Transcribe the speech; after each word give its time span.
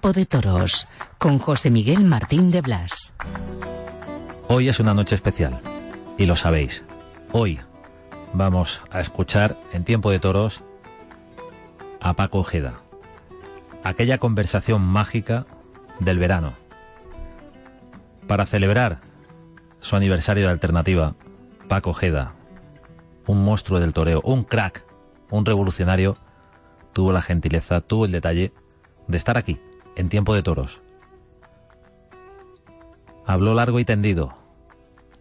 De 0.00 0.24
Toros 0.24 0.88
con 1.18 1.38
José 1.38 1.70
Miguel 1.70 2.04
Martín 2.04 2.50
de 2.50 2.62
Blas. 2.62 3.14
Hoy 4.48 4.70
es 4.70 4.80
una 4.80 4.94
noche 4.94 5.14
especial 5.14 5.60
y 6.16 6.24
lo 6.24 6.36
sabéis. 6.36 6.82
Hoy 7.32 7.60
vamos 8.32 8.82
a 8.90 9.00
escuchar 9.00 9.56
en 9.72 9.84
Tiempo 9.84 10.10
de 10.10 10.18
Toros 10.18 10.62
a 12.00 12.14
Paco 12.14 12.38
Ojeda. 12.38 12.80
Aquella 13.84 14.16
conversación 14.16 14.80
mágica 14.80 15.46
del 16.00 16.18
verano. 16.18 16.54
Para 18.26 18.46
celebrar 18.46 19.02
su 19.80 19.96
aniversario 19.96 20.46
de 20.46 20.52
alternativa, 20.52 21.14
Paco 21.68 21.90
Ojeda, 21.90 22.32
un 23.26 23.44
monstruo 23.44 23.78
del 23.78 23.92
toreo, 23.92 24.22
un 24.24 24.44
crack, 24.44 24.82
un 25.30 25.44
revolucionario, 25.44 26.16
tuvo 26.94 27.12
la 27.12 27.22
gentileza, 27.22 27.82
tuvo 27.82 28.06
el 28.06 28.12
detalle 28.12 28.54
de 29.06 29.16
estar 29.18 29.36
aquí, 29.36 29.60
en 30.00 30.08
tiempo 30.08 30.34
de 30.34 30.42
toros. 30.42 30.80
Habló 33.26 33.52
largo 33.52 33.78
y 33.80 33.84
tendido, 33.84 34.34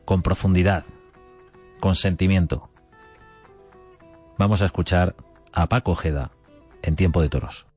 con 0.06 0.22
profundidad, 0.22 0.86
con 1.82 1.96
sentimiento. 1.96 2.70
Vamos 4.38 4.62
a 4.62 4.68
escuchar 4.68 5.18
a 5.52 5.68
Paco 5.68 5.92
Ojeda 5.92 6.32
en 6.82 6.96
tiempo 6.96 7.22
de 7.22 7.28
toros. 7.28 7.69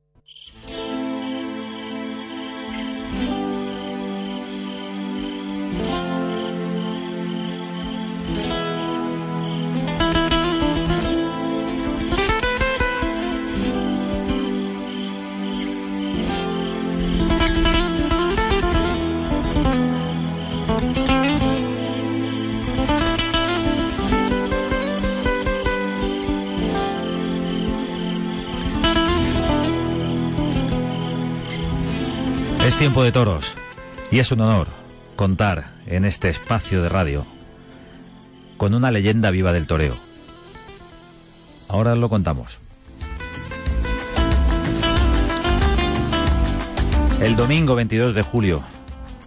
Tiempo 32.83 33.05
de 33.05 33.13
toros 33.13 33.55
y 34.11 34.19
es 34.19 34.29
un 34.33 34.41
honor 34.41 34.67
contar 35.15 35.71
en 35.85 36.03
este 36.03 36.27
espacio 36.27 36.81
de 36.81 36.89
radio 36.89 37.25
con 38.57 38.73
una 38.73 38.91
leyenda 38.91 39.31
viva 39.31 39.53
del 39.53 39.67
toreo. 39.67 39.95
Ahora 41.69 41.95
lo 41.95 42.09
contamos. 42.09 42.59
El 47.21 47.37
domingo 47.37 47.73
22 47.75 48.13
de 48.13 48.21
julio 48.21 48.61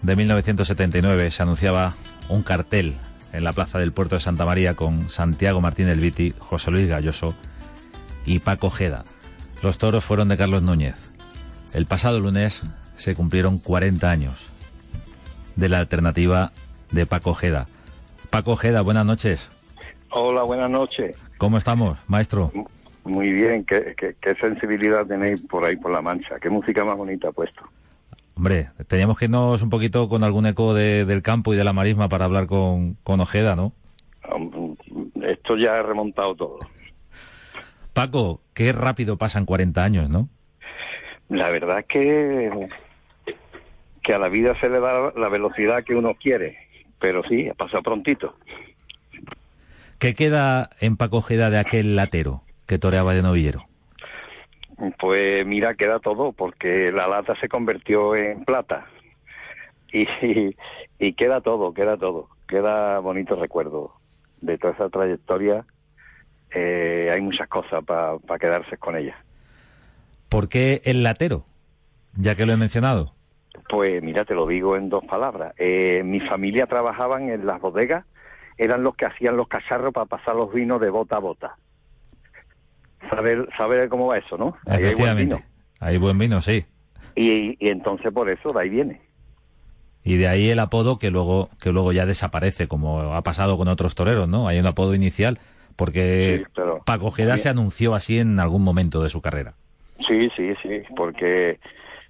de 0.03 0.17
1979 0.17 1.31
se 1.31 1.43
anunciaba 1.43 1.95
un 2.29 2.43
cartel 2.43 2.99
en 3.33 3.43
la 3.43 3.55
plaza 3.55 3.79
del 3.79 3.93
puerto 3.93 4.17
de 4.17 4.21
Santa 4.21 4.45
María 4.45 4.75
con 4.75 5.09
Santiago 5.09 5.63
Martín 5.63 5.89
El 5.89 6.01
Viti, 6.01 6.35
José 6.39 6.71
Luis 6.71 6.89
Galloso 6.89 7.35
y 8.27 8.39
Paco 8.41 8.69
Jeda. 8.71 9.07
Los 9.63 9.79
toros 9.79 10.05
fueron 10.05 10.29
de 10.29 10.37
Carlos 10.37 10.63
Núñez. 10.63 10.97
El 11.73 11.87
pasado 11.87 12.21
lunes 12.21 12.63
se 12.97 13.15
cumplieron 13.15 13.59
40 13.59 14.11
años 14.11 14.51
de 15.55 15.69
la 15.69 15.79
alternativa 15.79 16.53
de 16.91 17.07
Paco 17.07 17.31
Ojeda. 17.31 17.67
Paco 18.31 18.53
Ojeda, 18.53 18.83
buenas 18.83 19.07
noches. 19.07 19.49
Hola, 20.11 20.43
buenas 20.43 20.71
noches. 20.71 21.17
¿Cómo 21.39 21.59
estamos, 21.59 21.99
maestro? 22.09 22.51
Muy 23.05 23.33
bien, 23.33 23.65
qué, 23.65 23.95
qué, 23.97 24.17
qué 24.21 24.35
sensibilidad 24.35 25.07
tenéis 25.07 25.41
por 25.43 25.65
ahí, 25.65 25.77
por 25.77 25.93
la 25.93 26.03
mancha. 26.03 26.37
Qué 26.41 26.51
música 26.51 26.85
más 26.85 26.97
bonita 26.97 27.29
ha 27.29 27.33
puesto. 27.33 27.63
Hombre, 28.35 28.71
teníamos 28.89 29.19
que 29.19 29.27
irnos 29.27 29.63
un 29.63 29.71
poquito 29.71 30.09
con 30.09 30.23
algún 30.25 30.45
eco 30.47 30.75
de- 30.75 31.05
del 31.05 31.23
campo 31.23 31.55
y 31.55 31.57
de 31.57 31.65
la 31.65 31.73
marisma 31.73 32.09
para 32.09 32.25
hablar 32.27 32.47
con, 32.47 32.95
con 33.03 33.21
Ojeda, 33.21 33.57
¿no? 33.57 33.73
Esto 35.23 35.57
ya 35.57 35.79
ha 35.79 35.83
remontado 35.83 36.35
todo. 36.35 36.59
Paco, 37.93 38.43
qué 38.53 38.73
rápido 38.73 39.17
pasan 39.17 39.47
40 39.47 39.83
años, 39.83 40.11
¿no? 40.11 40.29
La 41.29 41.51
verdad 41.51 41.79
es 41.81 41.87
que, 41.87 42.69
que 44.07 44.15
a 44.15 44.21
la 44.21 44.29
vida 44.29 44.55
se 44.61 44.71
le 44.71 44.79
da 44.79 45.13
la 45.17 45.29
velocidad 45.29 45.83
que 45.83 45.97
uno 45.97 46.15
quiere. 46.15 46.57
Pero 47.01 47.25
sí, 47.29 47.49
ha 47.49 47.55
pasado 47.55 47.83
prontito. 47.83 48.37
¿Qué 49.99 50.15
queda 50.15 50.71
en 50.79 50.97
Paco 50.97 51.17
Ojeda 51.17 51.51
de 51.51 51.59
aquel 51.59 51.97
latero 51.97 52.43
que 52.67 52.79
toreaba 52.79 53.15
de 53.15 53.23
novillero? 53.23 53.67
Pues 55.01 55.45
mira, 55.45 55.75
queda 55.75 55.99
todo, 55.99 56.31
porque 56.31 56.93
la 56.93 57.09
lata 57.09 57.35
se 57.41 57.49
convirtió 57.49 58.15
en 58.15 58.45
plata. 58.45 58.87
Y, 59.93 60.03
y, 60.25 60.57
y 61.01 61.13
queda 61.15 61.41
todo, 61.41 61.75
queda 61.75 61.97
todo. 61.97 62.29
Queda 62.47 63.01
bonito 63.01 63.35
recuerdo 63.35 63.93
de 64.41 64.57
toda 64.57 64.75
esa 64.75 64.89
trayectoria. 64.89 65.65
Eh, 66.55 67.09
hay 67.13 67.21
muchas 67.21 67.49
cosas 67.49 67.81
para 67.85 68.39
quedarse 68.39 68.77
con 68.77 68.97
ella. 68.97 69.17
¿Por 70.29 70.49
qué 70.49 70.81
el 70.85 71.03
latero? 71.03 71.45
Ya 72.15 72.37
que 72.37 72.47
lo 72.47 72.53
he 72.53 72.57
mencionado. 72.57 73.16
Pues 73.69 74.03
mira, 74.03 74.25
te 74.25 74.35
lo 74.35 74.47
digo 74.47 74.77
en 74.77 74.89
dos 74.89 75.05
palabras. 75.05 75.55
Eh, 75.59 76.03
mi 76.05 76.21
familia 76.21 76.67
trabajaban 76.67 77.31
en 77.31 77.47
las 77.47 77.61
bodegas, 77.61 78.05
eran 78.59 78.83
los 78.83 78.97
que 78.97 79.07
hacían 79.07 79.37
los 79.37 79.49
cacharros 79.49 79.93
para 79.93 80.07
pasar 80.07 80.37
los 80.37 80.53
vinos 80.53 80.81
de 80.81 80.91
bota 80.91 81.17
a 81.17 81.21
bota. 81.21 81.57
¿Sabes 83.11 83.39
sabe 83.57 83.89
cómo 83.89 84.07
va 84.07 84.19
eso, 84.19 84.37
no? 84.37 84.57
Ahí 84.67 84.77
hay 84.85 84.95
buen 84.95 85.19
Efectivamente. 85.19 85.35
vino. 85.37 85.43
Hay 85.81 85.99
buen 85.99 86.19
vino, 86.19 86.41
sí. 86.41 86.65
Y, 87.15 87.57
y 87.65 87.71
entonces 87.71 88.13
por 88.13 88.29
eso, 88.29 88.51
de 88.51 88.63
ahí 88.63 88.69
viene. 88.69 89.01
Y 90.03 90.17
de 90.17 90.29
ahí 90.29 90.49
el 90.51 90.59
apodo 90.61 90.99
que 90.99 91.11
luego, 91.11 91.51
que 91.61 91.73
luego 91.73 91.93
ya 91.93 92.07
desaparece, 92.07 92.69
como 92.69 93.15
ha 93.15 93.23
pasado 93.23 93.59
con 93.59 93.69
otros 93.69 93.95
toreros, 93.95 94.29
¿no? 94.29 94.49
Hay 94.49 94.59
un 94.59 94.67
apodo 94.67 94.95
inicial, 94.95 95.39
porque 95.75 96.45
Sí, 96.55 96.63
Paco 96.85 97.07
Ojeda 97.07 97.37
se 97.39 97.49
anunció 97.49 97.95
así 97.95 98.19
en 98.19 98.39
algún 98.39 98.63
momento 98.63 99.03
de 99.03 99.09
su 99.11 99.21
carrera. 99.21 99.55
Sí, 100.07 100.31
sí, 100.37 100.55
sí, 100.63 100.83
porque 100.97 101.59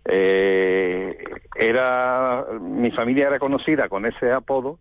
eh, 0.08 1.16
era 1.54 2.44
mi 2.60 2.90
familia 2.90 3.28
era 3.28 3.38
conocida 3.38 3.88
con 3.88 4.06
ese 4.06 4.32
apodo 4.32 4.78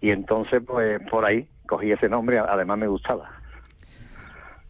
y 0.00 0.10
entonces 0.10 0.62
pues 0.66 1.00
por 1.10 1.24
ahí 1.24 1.46
cogí 1.66 1.92
ese 1.92 2.08
nombre, 2.08 2.38
además 2.38 2.78
me 2.78 2.86
gustaba. 2.88 3.30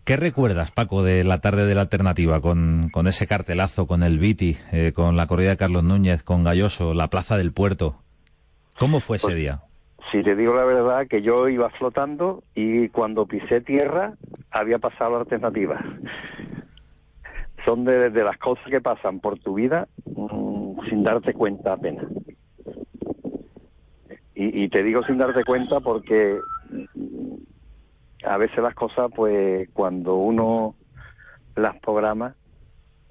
¿Qué 0.05 0.17
recuerdas, 0.17 0.73
Paco, 0.73 1.03
de 1.03 1.23
la 1.25 1.41
tarde 1.41 1.67
de 1.67 1.75
la 1.75 1.83
alternativa, 1.83 2.41
con, 2.41 2.89
con 2.91 3.07
ese 3.07 3.27
cartelazo, 3.27 3.87
con 3.87 4.03
el 4.03 4.19
Viti, 4.19 4.57
eh, 4.73 4.93
con 4.93 5.17
la 5.17 5.27
corrida 5.27 5.51
de 5.51 5.57
Carlos 5.57 5.85
Núñez, 5.85 6.23
con 6.25 6.43
Galloso, 6.43 6.95
la 6.95 7.09
plaza 7.09 7.37
del 7.37 7.53
puerto? 7.53 7.97
¿Cómo 8.79 8.99
fue 9.01 9.19
ese 9.19 9.29
Pues- 9.29 9.37
día? 9.37 9.61
Si 10.11 10.25
te 10.25 10.35
digo 10.35 10.57
la 10.57 10.65
verdad, 10.65 11.07
que 11.07 11.23
yo 11.23 11.49
iba 11.49 11.71
flotando 11.71 12.43
y 12.57 12.89
cuando 12.89 13.27
pisé 13.27 13.61
tierra 13.61 14.15
había 14.51 14.79
pasado 14.81 15.13
la 15.13 15.19
alternativa. 15.21 15.81
Son 17.65 17.85
de, 17.85 18.11
de 18.11 18.25
las 18.25 18.39
cosas 18.39 18.65
que 18.71 18.81
pasan 18.81 19.21
por 19.21 19.39
tu 19.39 19.55
vida 19.55 19.89
mm, 20.05 20.89
sin 20.89 21.03
darte 21.03 21.33
cuenta 21.35 21.75
apenas. 21.75 22.07
Y, 24.43 24.71
te 24.71 24.83
digo 24.83 25.03
sin 25.03 25.19
darte 25.19 25.45
cuenta 25.45 25.81
porque 25.81 26.41
mm, 26.95 27.35
a 28.25 28.39
veces 28.39 28.59
las 28.59 28.75
cosas, 28.75 29.11
pues 29.15 29.69
cuando 29.75 30.17
uno 30.17 30.77
las 31.57 31.79
programa 31.81 32.35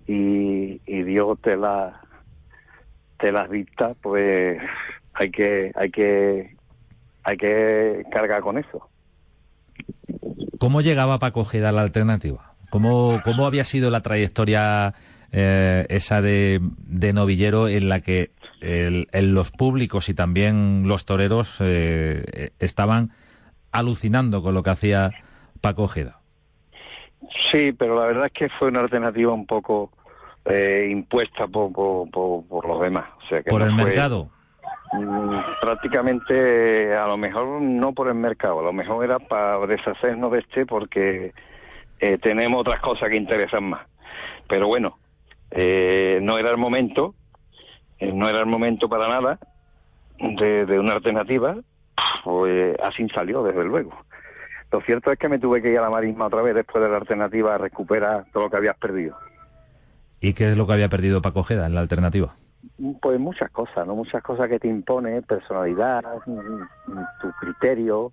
y, 0.07 0.81
y 0.87 1.03
Dios 1.03 1.37
te 1.41 1.55
las 1.55 1.93
te 3.19 3.31
las 3.31 3.49
dicta, 3.51 3.93
pues 4.01 4.59
hay 5.13 5.29
que 5.29 5.71
hay 5.75 5.91
que 5.91 6.57
hay 7.23 7.37
que 7.37 8.05
cargar 8.11 8.41
con 8.41 8.57
eso. 8.57 8.89
¿Cómo 10.57 10.81
llegaba 10.81 11.19
Paco 11.19 11.41
Ojeda 11.41 11.69
a 11.69 11.73
la 11.73 11.81
alternativa? 11.81 12.48
¿Cómo, 12.69 13.21
cómo 13.23 13.45
había 13.45 13.65
sido 13.65 13.89
la 13.89 14.01
trayectoria 14.01 14.93
eh, 15.31 15.85
esa 15.89 16.21
de, 16.21 16.59
de, 16.61 17.13
novillero 17.13 17.67
en 17.67 17.89
la 17.89 18.01
que 18.01 18.31
el, 18.61 19.07
los 19.33 19.51
públicos 19.51 20.09
y 20.09 20.13
también 20.13 20.87
los 20.87 21.05
toreros 21.05 21.57
eh, 21.59 22.51
estaban 22.59 23.11
alucinando 23.71 24.41
con 24.41 24.53
lo 24.53 24.63
que 24.63 24.69
hacía 24.71 25.11
Paco 25.61 25.83
Ojeda? 25.83 26.19
Sí, 27.51 27.73
pero 27.73 27.99
la 27.99 28.07
verdad 28.07 28.25
es 28.27 28.31
que 28.33 28.49
fue 28.49 28.69
una 28.69 28.81
alternativa 28.81 29.33
un 29.33 29.45
poco 29.45 29.91
eh, 30.45 30.87
impuesta 30.89 31.47
por, 31.47 31.71
por, 31.71 32.09
por, 32.09 32.67
los 32.67 32.81
demás. 32.81 33.05
O 33.23 33.27
sea 33.27 33.43
que 33.43 33.49
¿Por 33.49 33.61
el 33.61 33.73
mercado? 33.73 34.29
Mm, 34.93 35.39
prácticamente, 35.61 36.95
a 36.95 37.07
lo 37.07 37.17
mejor 37.17 37.61
no 37.61 37.93
por 37.93 38.07
el 38.07 38.15
mercado, 38.15 38.59
a 38.59 38.63
lo 38.63 38.73
mejor 38.73 39.03
era 39.05 39.19
para 39.19 39.59
deshacernos 39.67 40.31
de 40.31 40.39
este 40.39 40.65
porque 40.65 41.33
eh, 41.99 42.17
tenemos 42.17 42.61
otras 42.61 42.79
cosas 42.79 43.09
que 43.09 43.15
interesan 43.15 43.65
más. 43.65 43.85
Pero 44.47 44.67
bueno, 44.67 44.97
eh, 45.51 46.19
no 46.21 46.37
era 46.37 46.51
el 46.51 46.57
momento, 46.57 47.15
eh, 47.99 48.11
no 48.13 48.29
era 48.29 48.39
el 48.39 48.45
momento 48.45 48.89
para 48.89 49.07
nada 49.07 49.39
de, 50.17 50.65
de 50.65 50.79
una 50.79 50.93
alternativa, 50.93 51.57
pues 52.23 52.75
así 52.81 53.07
salió, 53.09 53.43
desde 53.43 53.63
luego. 53.63 53.91
Lo 54.71 54.81
cierto 54.81 55.11
es 55.11 55.17
que 55.17 55.29
me 55.29 55.39
tuve 55.39 55.61
que 55.61 55.71
ir 55.71 55.79
a 55.79 55.83
la 55.83 55.89
marisma 55.89 56.27
otra 56.27 56.41
vez 56.41 56.53
después 56.53 56.83
de 56.83 56.89
la 56.89 56.97
alternativa 56.97 57.55
a 57.55 57.57
recuperar 57.57 58.25
todo 58.31 58.43
lo 58.43 58.49
que 58.49 58.57
habías 58.57 58.77
perdido. 58.77 59.17
¿Y 60.21 60.33
qué 60.33 60.51
es 60.51 60.57
lo 60.57 60.67
que 60.67 60.73
había 60.73 60.89
perdido 60.89 61.21
Paco 61.21 61.39
Ojeda 61.39 61.65
en 61.65 61.75
la 61.75 61.81
alternativa? 61.81 62.35
Pues 63.01 63.19
muchas 63.19 63.49
cosas, 63.51 63.87
¿no? 63.87 63.95
Muchas 63.95 64.21
cosas 64.21 64.47
que 64.47 64.59
te 64.59 64.67
impone, 64.67 65.21
personalidad, 65.21 66.03
tu 66.25 67.31
criterio, 67.39 68.11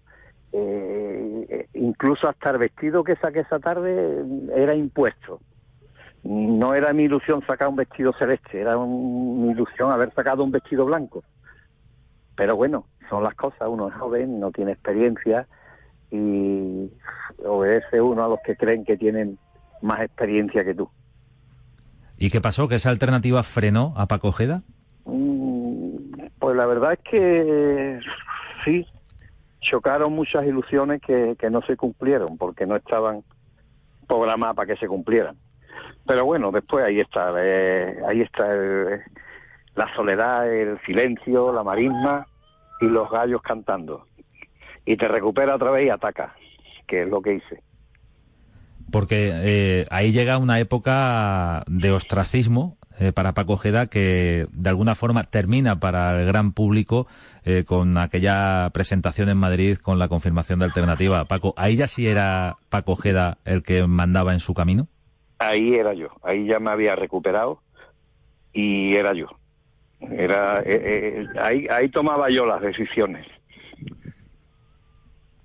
eh, 0.52 1.68
incluso 1.74 2.28
hasta 2.28 2.50
el 2.50 2.58
vestido 2.58 3.04
que 3.04 3.16
saqué 3.16 3.40
esa 3.40 3.58
tarde 3.58 4.24
era 4.54 4.74
impuesto. 4.74 5.40
No 6.22 6.74
era 6.74 6.92
mi 6.92 7.04
ilusión 7.04 7.44
sacar 7.46 7.68
un 7.68 7.76
vestido 7.76 8.12
celeste, 8.18 8.60
era 8.60 8.76
mi 8.76 9.50
ilusión 9.50 9.92
haber 9.92 10.12
sacado 10.12 10.42
un 10.42 10.50
vestido 10.50 10.84
blanco. 10.84 11.22
Pero 12.34 12.56
bueno, 12.56 12.86
son 13.08 13.22
las 13.22 13.34
cosas, 13.34 13.68
uno 13.68 13.88
es 13.88 13.94
joven, 13.94 14.40
no 14.40 14.50
tiene 14.50 14.72
experiencia 14.72 15.46
y 16.10 16.90
obedece 17.44 18.00
uno 18.00 18.24
a 18.24 18.28
los 18.28 18.38
que 18.44 18.56
creen 18.56 18.84
que 18.84 18.96
tienen 18.96 19.38
más 19.82 20.00
experiencia 20.00 20.64
que 20.64 20.74
tú. 20.74 20.90
¿Y 22.18 22.30
qué 22.30 22.40
pasó? 22.40 22.68
¿Que 22.68 22.76
esa 22.76 22.90
alternativa 22.90 23.42
frenó 23.42 23.92
a 23.96 24.06
Paco 24.06 24.28
Ojeda? 24.28 24.62
Mm, 25.04 26.26
pues 26.38 26.56
la 26.56 26.66
verdad 26.66 26.94
es 26.94 27.00
que 27.10 28.00
sí, 28.64 28.86
chocaron 29.66 30.12
muchas 30.12 30.46
ilusiones 30.46 31.00
que, 31.02 31.36
no 31.50 31.60
se 31.62 31.76
cumplieron 31.76 32.38
porque 32.38 32.66
no 32.66 32.76
estaban 32.76 33.22
programadas 34.06 34.54
para 34.54 34.72
que 34.72 34.78
se 34.78 34.86
cumplieran. 34.86 35.36
Pero 36.06 36.24
bueno, 36.24 36.52
después 36.52 36.84
ahí 36.84 37.00
está, 37.00 37.32
eh, 37.38 37.98
ahí 38.08 38.20
está 38.20 38.46
la 39.74 39.94
soledad, 39.96 40.50
el 40.50 40.80
silencio, 40.86 41.52
la 41.52 41.64
marisma 41.64 42.26
y 42.80 42.86
los 42.86 43.10
gallos 43.10 43.42
cantando. 43.42 44.06
Y 44.84 44.96
te 44.96 45.08
recupera 45.08 45.56
otra 45.56 45.72
vez 45.72 45.86
y 45.86 45.90
ataca, 45.90 46.34
que 46.86 47.02
es 47.02 47.08
lo 47.08 47.20
que 47.20 47.34
hice 47.34 47.60
porque 48.92 49.32
eh, 49.34 49.86
ahí 49.90 50.12
llega 50.12 50.38
una 50.38 50.60
época 50.60 51.64
de 51.66 51.90
ostracismo 51.90 52.78
eh, 52.98 53.12
para 53.12 53.32
Paco 53.32 53.54
Ojeda 53.54 53.86
que 53.86 54.46
de 54.52 54.68
alguna 54.70 54.94
forma 54.94 55.24
termina 55.24 55.78
para 55.80 56.20
el 56.20 56.26
gran 56.26 56.52
público 56.52 57.06
eh, 57.44 57.64
con 57.66 57.98
aquella 57.98 58.70
presentación 58.72 59.28
en 59.28 59.38
Madrid 59.38 59.78
con 59.78 59.98
la 59.98 60.08
confirmación 60.08 60.58
de 60.58 60.66
alternativa. 60.66 61.24
Paco, 61.24 61.54
¿ahí 61.56 61.76
ya 61.76 61.86
sí 61.86 62.06
era 62.06 62.56
Paco 62.68 62.92
Ojeda 62.92 63.38
el 63.44 63.62
que 63.62 63.86
mandaba 63.86 64.32
en 64.32 64.40
su 64.40 64.54
camino? 64.54 64.88
Ahí 65.38 65.74
era 65.74 65.92
yo, 65.94 66.08
ahí 66.22 66.46
ya 66.46 66.58
me 66.60 66.70
había 66.70 66.96
recuperado 66.96 67.60
y 68.52 68.94
era 68.94 69.12
yo. 69.12 69.28
Era, 70.00 70.62
ahí, 71.40 71.66
ahí 71.70 71.88
tomaba 71.88 72.28
yo 72.28 72.46
las 72.46 72.60
decisiones. 72.60 73.26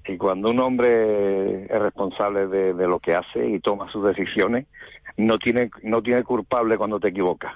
Y 0.07 0.17
cuando 0.17 0.49
un 0.49 0.59
hombre 0.59 1.65
es 1.65 1.79
responsable 1.79 2.47
de, 2.47 2.73
lo 2.73 2.99
que 2.99 3.15
hace 3.15 3.47
y 3.47 3.59
toma 3.59 3.91
sus 3.91 4.03
decisiones, 4.03 4.65
no 5.17 5.37
tiene, 5.37 5.69
no 5.83 6.01
tiene 6.01 6.23
culpable 6.23 6.77
cuando 6.77 6.99
te 6.99 7.09
equivocas. 7.09 7.53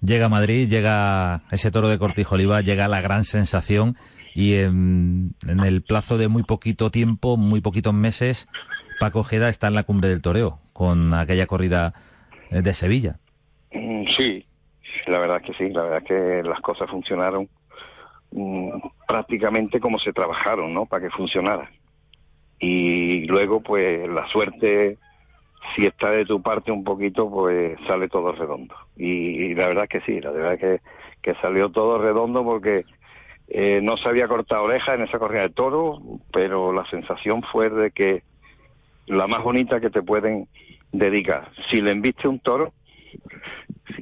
Llega 0.00 0.26
a 0.26 0.28
Madrid, 0.28 0.68
llega 0.68 1.42
ese 1.50 1.70
toro 1.70 1.88
de 1.88 1.98
Cortijo 1.98 2.34
Oliva, 2.34 2.60
llega 2.60 2.88
la 2.88 3.00
gran 3.00 3.24
sensación 3.24 3.96
y 4.34 4.54
en, 4.56 5.34
el 5.46 5.82
plazo 5.82 6.18
de 6.18 6.28
muy 6.28 6.42
poquito 6.42 6.90
tiempo, 6.90 7.36
muy 7.36 7.60
poquitos 7.62 7.94
meses, 7.94 8.46
Paco 9.00 9.20
Ojeda 9.20 9.48
está 9.48 9.68
en 9.68 9.74
la 9.74 9.84
cumbre 9.84 10.08
del 10.08 10.20
toreo 10.20 10.58
con 10.72 11.14
aquella 11.14 11.46
corrida 11.46 11.94
eh, 12.50 12.60
de 12.60 12.74
Sevilla. 12.74 13.18
Mm, 13.72 14.06
sí, 14.06 14.46
la 15.06 15.18
verdad 15.20 15.40
es 15.42 15.46
que 15.46 15.64
sí, 15.64 15.72
la 15.72 15.82
verdad 15.84 16.02
es 16.02 16.08
que 16.08 16.48
las 16.48 16.60
cosas 16.60 16.90
funcionaron 16.90 17.48
Mm, 18.36 18.80
prácticamente 19.06 19.78
como 19.78 20.00
se 20.00 20.12
trabajaron, 20.12 20.74
¿no? 20.74 20.86
Para 20.86 21.04
que 21.04 21.10
funcionara. 21.10 21.70
Y 22.58 23.26
luego, 23.26 23.60
pues, 23.60 24.08
la 24.08 24.26
suerte, 24.28 24.98
si 25.74 25.86
está 25.86 26.10
de 26.10 26.24
tu 26.24 26.42
parte 26.42 26.70
un 26.70 26.84
poquito, 26.84 27.30
pues 27.30 27.78
sale 27.86 28.08
todo 28.08 28.32
redondo. 28.32 28.74
Y, 28.96 29.54
la 29.54 29.68
verdad 29.68 29.84
es 29.84 29.90
que 29.90 30.12
sí, 30.12 30.20
la 30.20 30.30
verdad 30.30 30.54
es 30.54 30.60
que, 30.60 30.80
que 31.22 31.34
salió 31.40 31.70
todo 31.70 31.98
redondo 31.98 32.44
porque 32.44 32.84
eh, 33.48 33.80
no 33.82 33.96
se 33.96 34.08
había 34.08 34.28
cortado 34.28 34.64
oreja 34.64 34.94
en 34.94 35.02
esa 35.02 35.18
corrida 35.18 35.42
de 35.42 35.50
toro, 35.50 36.00
pero 36.32 36.72
la 36.72 36.88
sensación 36.90 37.42
fue 37.42 37.68
de 37.68 37.90
que 37.90 38.22
la 39.06 39.26
más 39.26 39.42
bonita 39.42 39.80
que 39.80 39.90
te 39.90 40.02
pueden 40.02 40.48
dedicar. 40.92 41.50
Si 41.70 41.80
le 41.82 41.90
enviste 41.90 42.28
un 42.28 42.38
toro, 42.40 42.72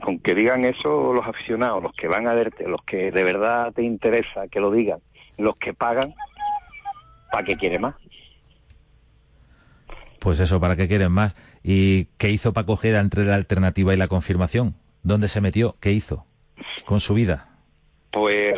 con 0.03 0.19
que 0.21 0.35
digan 0.35 0.65
eso 0.65 1.13
los 1.13 1.27
aficionados, 1.27 1.83
los 1.83 1.93
que 1.95 2.09
van 2.09 2.27
a 2.29 2.35
verte, 2.35 2.69
los 2.69 2.83
que 2.85 3.11
de 3.11 3.25
verdad 3.25 3.73
te 3.73 3.83
interesa 3.83 4.49
que 4.49 4.61
lo 4.61 4.71
digan, 4.71 5.01
los 5.39 5.57
que 5.57 5.75
pagan, 5.75 6.15
¿para 7.31 7.45
qué 7.45 7.57
quieren 7.57 7.83
más? 7.83 7.95
Pues 10.23 10.39
eso, 10.39 10.61
¿para 10.61 10.77
qué 10.77 10.87
quieren 10.87 11.11
más? 11.11 11.35
¿Y 11.65 12.05
qué 12.17 12.31
hizo 12.31 12.53
Paco 12.53 12.75
Ojeda 12.75 13.01
entre 13.01 13.25
la 13.25 13.35
alternativa 13.35 13.93
y 13.93 13.97
la 13.97 14.07
confirmación? 14.07 14.77
¿Dónde 15.03 15.27
se 15.27 15.41
metió? 15.41 15.75
¿Qué 15.81 15.91
hizo 15.91 16.27
con 16.85 17.01
su 17.01 17.15
vida? 17.15 17.49
Pues 18.13 18.55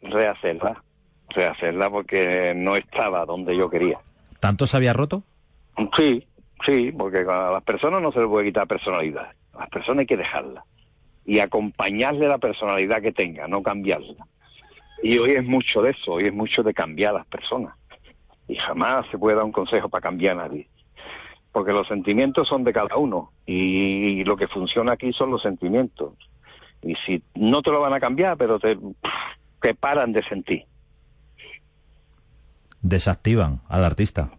rehacerla, 0.00 0.80
rehacerla 1.30 1.90
porque 1.90 2.52
no 2.54 2.76
estaba 2.76 3.26
donde 3.26 3.56
yo 3.56 3.68
quería. 3.68 3.98
¿Tanto 4.38 4.68
se 4.68 4.76
había 4.76 4.92
roto? 4.92 5.24
Sí, 5.96 6.24
sí, 6.64 6.92
porque 6.92 7.24
a 7.28 7.50
las 7.50 7.64
personas 7.64 8.00
no 8.00 8.12
se 8.12 8.20
les 8.20 8.28
puede 8.28 8.46
quitar 8.46 8.68
personalidad. 8.68 9.32
A 9.54 9.60
las 9.62 9.70
personas 9.70 10.02
hay 10.02 10.06
que 10.06 10.16
dejarla 10.16 10.64
y 11.26 11.40
acompañarle 11.40 12.28
la 12.28 12.38
personalidad 12.38 13.02
que 13.02 13.10
tenga, 13.10 13.48
no 13.48 13.60
cambiarla. 13.60 14.24
Y 15.02 15.18
hoy 15.18 15.32
es 15.32 15.44
mucho 15.44 15.82
de 15.82 15.90
eso, 15.90 16.12
hoy 16.12 16.26
es 16.26 16.32
mucho 16.32 16.62
de 16.62 16.72
cambiar 16.72 17.10
a 17.10 17.18
las 17.18 17.26
personas. 17.26 17.74
Y 18.46 18.54
jamás 18.54 19.04
se 19.10 19.18
puede 19.18 19.34
dar 19.34 19.44
un 19.44 19.52
consejo 19.52 19.88
para 19.88 20.02
cambiar 20.02 20.38
a 20.38 20.46
nadie. 20.46 20.68
Porque 21.58 21.72
los 21.72 21.88
sentimientos 21.88 22.46
son 22.46 22.62
de 22.62 22.72
cada 22.72 22.96
uno 22.96 23.32
y 23.44 24.22
lo 24.22 24.36
que 24.36 24.46
funciona 24.46 24.92
aquí 24.92 25.12
son 25.12 25.32
los 25.32 25.42
sentimientos. 25.42 26.14
Y 26.82 26.94
si 27.04 27.20
no 27.34 27.62
te 27.62 27.72
lo 27.72 27.80
van 27.80 27.94
a 27.94 27.98
cambiar, 27.98 28.36
pero 28.36 28.60
te, 28.60 28.78
te 29.60 29.74
paran 29.74 30.12
de 30.12 30.22
sentir. 30.28 30.66
Desactivan 32.80 33.60
al 33.68 33.84
artista. 33.84 34.30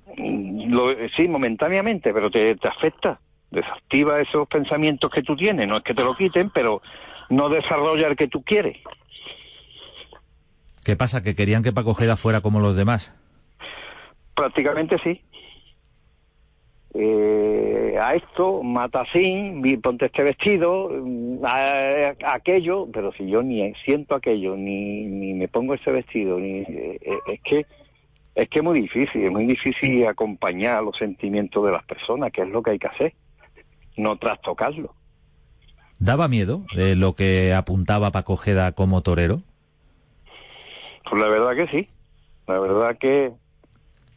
sí, 1.18 1.28
momentáneamente, 1.28 2.14
pero 2.14 2.32
te, 2.32 2.56
te 2.56 2.70
afecta 2.70 3.20
desactiva 3.52 4.22
esos 4.22 4.48
pensamientos 4.48 5.12
que 5.12 5.22
tú 5.22 5.36
tienes, 5.36 5.68
no 5.68 5.76
es 5.76 5.84
que 5.84 5.94
te 5.94 6.06
lo 6.06 6.16
quiten, 6.16 6.52
pero 6.52 6.82
no 7.30 7.50
desarrolla 7.50 8.08
el 8.08 8.16
que 8.16 8.30
tú 8.30 8.44
quieres. 8.44 8.78
¿Qué 10.86 10.96
pasa? 10.96 11.22
¿Que 11.22 11.36
querían 11.36 11.64
que 11.64 11.74
Paco 11.74 11.90
Ojeda 11.90 12.16
fuera 12.16 12.40
como 12.40 12.62
los 12.62 12.78
demás? 12.78 13.14
Prácticamente 14.36 14.98
sí. 15.04 15.22
Eh, 17.02 17.96
a 17.98 18.14
esto, 18.14 18.62
mata 18.62 19.02
así, 19.02 19.54
ponte 19.82 20.08
este 20.08 20.22
vestido, 20.22 20.92
a, 21.46 22.14
aquello, 22.26 22.88
pero 22.92 23.14
si 23.14 23.30
yo 23.30 23.42
ni 23.42 23.74
siento 23.86 24.16
aquello, 24.16 24.58
ni, 24.58 25.06
ni 25.06 25.34
me 25.34 25.48
pongo 25.48 25.76
ese 25.76 25.92
vestido, 25.92 26.40
ni 26.40 26.60
eh, 26.60 27.00
eh, 27.02 27.20
es 27.28 27.42
que 27.42 27.66
es 28.36 28.50
que 28.50 28.60
es 28.60 28.64
muy 28.64 28.82
difícil, 28.82 29.24
es 29.24 29.32
muy 29.32 29.46
difícil 29.46 30.06
acompañar 30.08 30.84
los 30.84 30.98
sentimientos 30.98 31.66
de 31.66 31.72
las 31.72 31.84
personas, 31.84 32.32
que 32.32 32.42
es 32.42 32.50
lo 32.50 32.62
que 32.62 32.72
hay 32.72 32.80
que 32.80 32.88
hacer 32.88 33.14
no 34.00 34.18
trastocarlo. 34.18 34.94
¿Daba 36.00 36.28
miedo 36.28 36.64
de 36.76 36.96
lo 36.96 37.14
que 37.14 37.54
apuntaba 37.54 38.12
Paco 38.12 38.34
Ojeda 38.34 38.72
como 38.72 39.02
torero? 39.02 39.42
Pues 41.10 41.22
la 41.22 41.30
verdad 41.30 41.56
que 41.56 41.68
sí. 41.68 41.90
La 42.48 42.60
verdad 42.60 42.98
que 42.98 43.32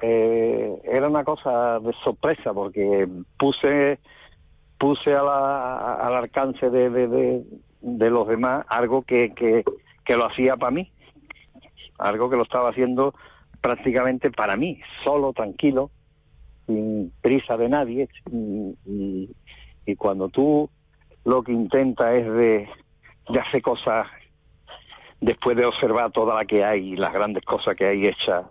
eh, 0.01 0.72
era 0.93 1.09
una 1.09 1.25
cosa 1.25 1.81
de 1.81 1.93
sorpresa 2.05 2.53
porque 2.53 3.09
puse 3.39 3.99
puse 4.79 5.15
a 5.15 5.23
la, 5.23 5.95
al 5.95 6.17
alcance 6.17 6.69
de, 6.69 6.91
de, 6.91 7.45
de, 7.81 8.11
los 8.11 8.29
demás 8.29 8.67
algo 8.69 9.03
que, 9.03 9.33
que, 9.33 10.17
lo 10.17 10.27
hacía 10.27 10.57
para 10.57 10.73
mí. 10.73 10.93
algo 11.99 12.29
que 12.29 12.37
lo 12.37 12.43
estaba 12.43 12.71
haciendo 12.71 13.15
prácticamente 13.61 14.31
para 14.31 14.57
mí, 14.57 14.81
solo, 15.05 15.33
tranquilo, 15.33 15.91
sin 16.67 17.13
prisa 17.23 17.57
de 17.57 17.69
nadie. 17.69 18.09
Y, 18.85 19.31
cuando 19.97 20.29
tú 20.29 20.69
lo 21.25 21.43
que 21.43 21.53
intentas 21.53 22.15
es 22.15 22.33
de, 22.33 22.69
hacer 23.41 23.63
cosas 23.63 24.09
después 25.21 25.57
de 25.57 25.65
observar 25.65 26.11
toda 26.11 26.35
la 26.35 26.45
que 26.45 26.65
hay 26.65 26.97
las 26.97 27.13
grandes 27.13 27.45
cosas 27.45 27.77
que 27.77 27.87
hay 27.87 28.07
hechas, 28.07 28.47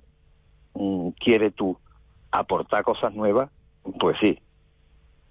mm, 0.76 1.10
quiere 1.20 1.52
tú 1.52 1.78
aportar 2.32 2.84
cosas 2.84 3.14
nuevas, 3.14 3.50
pues 4.00 4.18
sí. 4.22 4.40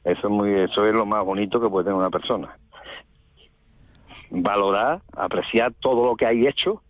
Eso 0.04 0.26
es 0.26 0.32
muy, 0.32 0.52
eso 0.52 0.86
es 0.86 0.94
lo 0.94 1.04
más 1.04 1.24
bonito 1.24 1.60
que 1.60 1.68
puede 1.68 1.84
tener 1.84 1.98
una 1.98 2.10
persona. 2.10 2.58
Valorar, 4.30 5.02
apreciar 5.12 5.72
todo 5.80 6.06
lo 6.06 6.16
que 6.16 6.26
hay 6.26 6.46
hecho, 6.46 6.82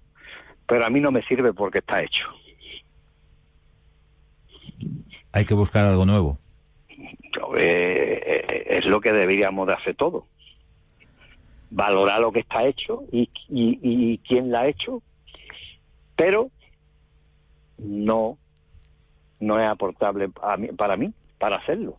pero 0.67 0.85
a 0.85 0.91
mí 0.91 1.01
no 1.01 1.11
me 1.11 1.23
sirve 1.23 1.53
porque 1.53 1.79
está 1.79 2.03
hecho. 2.03 2.25
Hay 5.33 5.45
que 5.45 5.55
buscar 5.55 5.87
algo 5.87 6.05
nuevo. 6.05 6.39
Eh, 7.57 8.21
eh, 8.27 8.67
es 8.69 8.85
lo 8.87 9.01
que 9.01 9.13
deberíamos 9.13 9.67
de 9.67 9.75
hacer 9.75 9.95
todo. 9.95 10.27
Valorar 11.71 12.21
lo 12.21 12.33
que 12.33 12.41
está 12.41 12.67
hecho 12.67 13.05
y, 13.13 13.31
y, 13.49 14.19
quién 14.19 14.51
la 14.51 14.63
ha 14.63 14.69
hecho, 14.69 15.03
pero 16.17 16.51
no, 17.79 18.39
no 19.41 19.59
es 19.59 19.67
aportable 19.67 20.29
para 20.29 20.97
mí 20.97 21.13
para 21.39 21.57
hacerlo. 21.57 21.97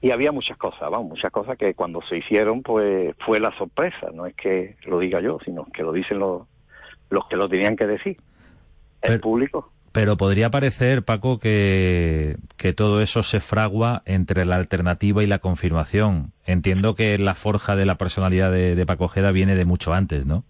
Y 0.00 0.10
había 0.10 0.32
muchas 0.32 0.56
cosas, 0.56 0.90
vamos, 0.90 1.10
muchas 1.10 1.30
cosas 1.30 1.56
que 1.56 1.74
cuando 1.74 2.02
se 2.08 2.16
hicieron, 2.16 2.62
pues 2.62 3.14
fue 3.24 3.38
la 3.38 3.56
sorpresa. 3.56 4.08
No 4.12 4.26
es 4.26 4.34
que 4.34 4.76
lo 4.84 4.98
diga 4.98 5.20
yo, 5.20 5.38
sino 5.44 5.66
que 5.66 5.84
lo 5.84 5.92
dicen 5.92 6.18
los, 6.18 6.42
los 7.08 7.28
que 7.28 7.36
lo 7.36 7.48
tenían 7.48 7.76
que 7.76 7.86
decir, 7.86 8.16
el 9.02 9.20
público. 9.20 9.70
Pero 9.92 10.16
podría 10.16 10.50
parecer, 10.50 11.04
Paco, 11.04 11.38
que, 11.38 12.36
que 12.56 12.72
todo 12.72 13.02
eso 13.02 13.22
se 13.22 13.40
fragua 13.40 14.02
entre 14.06 14.46
la 14.46 14.56
alternativa 14.56 15.22
y 15.22 15.26
la 15.26 15.38
confirmación. 15.38 16.32
Entiendo 16.46 16.94
que 16.94 17.18
la 17.18 17.34
forja 17.34 17.76
de 17.76 17.84
la 17.84 17.96
personalidad 17.96 18.50
de, 18.50 18.86
Paco 18.86 19.04
Ojeda 19.04 19.32
viene 19.32 19.54
de 19.54 19.66
mucho 19.66 19.92
antes, 19.92 20.24
¿no? 20.24 20.44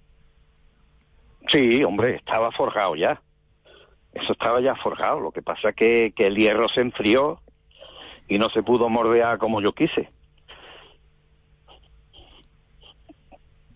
Sí, 1.49 1.83
hombre, 1.83 2.15
estaba 2.15 2.53
forjado 2.53 2.95
ya. 2.95 3.21
Eso 4.15 4.33
estaba 4.33 4.61
ya 4.61 4.75
forjado. 4.77 5.21
Lo 5.21 5.33
que 5.33 5.43
pasa 5.43 5.71
es 5.71 5.77
que, 5.77 6.13
que 6.15 6.27
el 6.27 6.37
hierro 6.37 6.69
se 6.69 6.81
enfrió 6.81 7.41
y 8.29 8.39
no 8.39 8.49
se 8.51 8.63
pudo 8.63 8.89
mordear 8.89 9.39
como 9.39 9.61
yo 9.61 9.73
quise. 9.73 10.11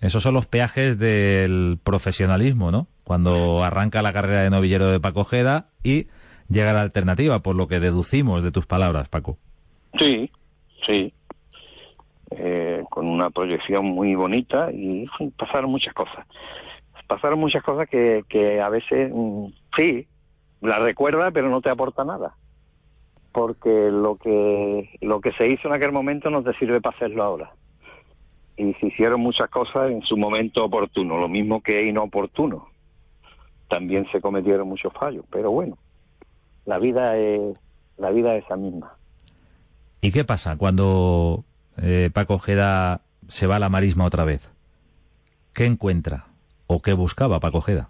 Esos 0.01 0.23
son 0.23 0.35
los 0.35 0.47
peajes 0.47 0.99
del 0.99 1.79
profesionalismo, 1.83 2.71
¿no? 2.71 2.87
Cuando 3.05 3.65
arranca 3.65 4.03
la 4.03 4.13
carrera 4.13 4.43
de 4.43 4.51
novillero 4.51 4.87
de 4.89 5.01
Paco 5.01 5.21
Ojeda 5.21 5.69
y 5.83 6.09
llega 6.49 6.73
la 6.73 6.83
alternativa, 6.83 7.41
por 7.41 7.57
lo 7.57 7.67
que 7.67 7.81
deducimos 7.81 8.43
de 8.43 8.53
tus 8.53 8.67
palabras, 8.67 9.09
Paco. 9.09 9.39
Sí, 9.99 10.31
sí. 10.87 11.13
Eh, 12.31 12.85
con 12.91 13.07
una 13.07 13.31
proyección 13.31 13.87
muy 13.87 14.15
bonita 14.15 14.71
y 14.73 15.07
pasaron 15.37 15.71
muchas 15.71 15.95
cosas. 15.95 16.27
Pasaron 17.07 17.39
muchas 17.39 17.63
cosas 17.63 17.89
que, 17.89 18.25
que 18.29 18.61
a 18.61 18.69
veces, 18.69 19.11
mm, 19.15 19.47
sí, 19.77 20.07
la 20.61 20.79
recuerda, 20.79 21.31
pero 21.31 21.49
no 21.49 21.61
te 21.61 21.71
aporta 21.71 22.05
nada. 22.05 22.35
Porque 23.33 23.91
lo 23.91 24.17
que, 24.17 24.97
lo 25.01 25.21
que 25.21 25.33
se 25.33 25.49
hizo 25.49 25.69
en 25.69 25.75
aquel 25.75 25.93
momento 25.93 26.31
no 26.31 26.43
te 26.43 26.55
sirve 26.55 26.81
para 26.81 26.97
hacerlo 26.97 27.23
ahora 27.23 27.53
y 28.57 28.73
se 28.75 28.87
hicieron 28.87 29.21
muchas 29.21 29.49
cosas 29.49 29.91
en 29.91 30.03
su 30.03 30.17
momento 30.17 30.65
oportuno, 30.65 31.19
lo 31.19 31.29
mismo 31.29 31.61
que 31.61 31.87
inoportuno. 31.87 32.69
También 33.69 34.07
se 34.11 34.21
cometieron 34.21 34.69
muchos 34.69 34.93
fallos, 34.93 35.25
pero 35.31 35.51
bueno, 35.51 35.77
la 36.65 36.79
vida 36.79 37.17
es 37.17 37.59
la 37.99 38.11
vida 38.11 38.37
es 38.37 38.45
esa 38.45 38.57
misma. 38.57 38.95
¿Y 40.01 40.13
qué 40.13 40.25
pasa 40.25 40.57
cuando 40.57 41.45
eh, 41.79 42.11
Paco 42.13 42.35
Ojeda 42.35 43.01
se 43.29 43.47
va 43.47 43.57
a 43.57 43.59
la 43.59 43.69
marisma 43.69 44.05
otra 44.05 44.25
vez? 44.25 44.51
¿Qué 45.53 45.65
encuentra 45.65 46.27
o 46.67 46.81
qué 46.81 46.93
buscaba 46.93 47.41
Paco 47.41 47.59
Ojeda? 47.59 47.89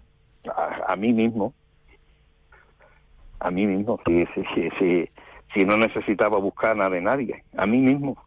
A, 0.87 0.95
mí 0.95 1.11
mismo. 1.13 1.53
A 3.39 3.51
mí 3.51 3.65
mismo. 3.67 3.99
Si, 4.05 4.25
si, 4.33 4.69
si, 4.79 5.09
si 5.53 5.65
no 5.65 5.77
necesitaba 5.77 6.39
buscar 6.39 6.75
nada 6.75 6.91
de 6.91 7.01
nadie. 7.01 7.43
A 7.55 7.65
mí 7.65 7.79
mismo 7.79 8.17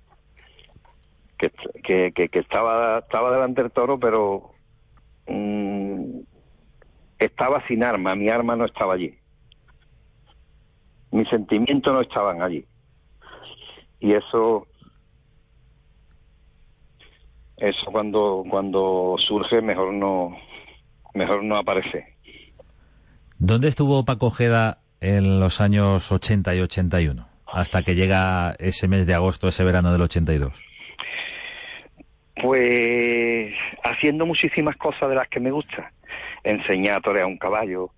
que, 1.83 2.13
que, 2.13 2.29
que, 2.29 2.39
estaba, 2.39 2.99
estaba 2.99 3.33
delante 3.33 3.63
del 3.63 3.71
toro, 3.71 3.99
pero 3.99 4.53
mm, 5.27 6.21
estaba 7.19 7.67
sin 7.67 7.83
arma, 7.83 8.15
mi 8.15 8.29
arma 8.29 8.57
no 8.57 8.67
estaba 8.67 8.95
allí. 8.95 9.15
Mis 11.13 11.29
sentimientos 11.29 11.93
no 11.93 12.01
estaban 12.03 12.43
allí. 12.43 12.67
Y 14.01 14.13
eso, 14.13 14.67
eso 17.57 17.91
cuando, 17.91 18.45
cuando 18.49 19.17
surge 19.19 19.63
mejor 19.63 19.93
no, 19.95 20.37
mejor 21.15 21.43
no 21.43 21.57
aparece. 21.57 22.17
¿Dónde 23.39 23.69
estuvo 23.69 24.05
Paco 24.05 24.27
Ojeda 24.27 24.79
en 25.01 25.41
los 25.41 25.61
años 25.61 26.11
80 26.11 26.55
y 26.55 26.61
81? 26.61 27.29
Hasta 27.47 27.83
que 27.83 27.95
llega 27.95 28.55
ese 28.59 28.87
mes 28.87 29.07
de 29.07 29.15
agosto, 29.15 29.49
ese 29.49 29.65
verano 29.65 29.93
del 29.93 30.03
82. 30.03 30.53
Pues 32.41 33.53
haciendo 33.83 34.25
muchísimas 34.25 34.77
cosas 34.77 35.09
de 35.09 35.17
las 35.17 35.29
que 35.29 35.41
me 35.41 35.51
gusta. 35.51 35.93
Enseñar 36.45 36.99
a 36.99 37.01
torear 37.01 37.27
un 37.27 37.37
caballo, 37.37 37.91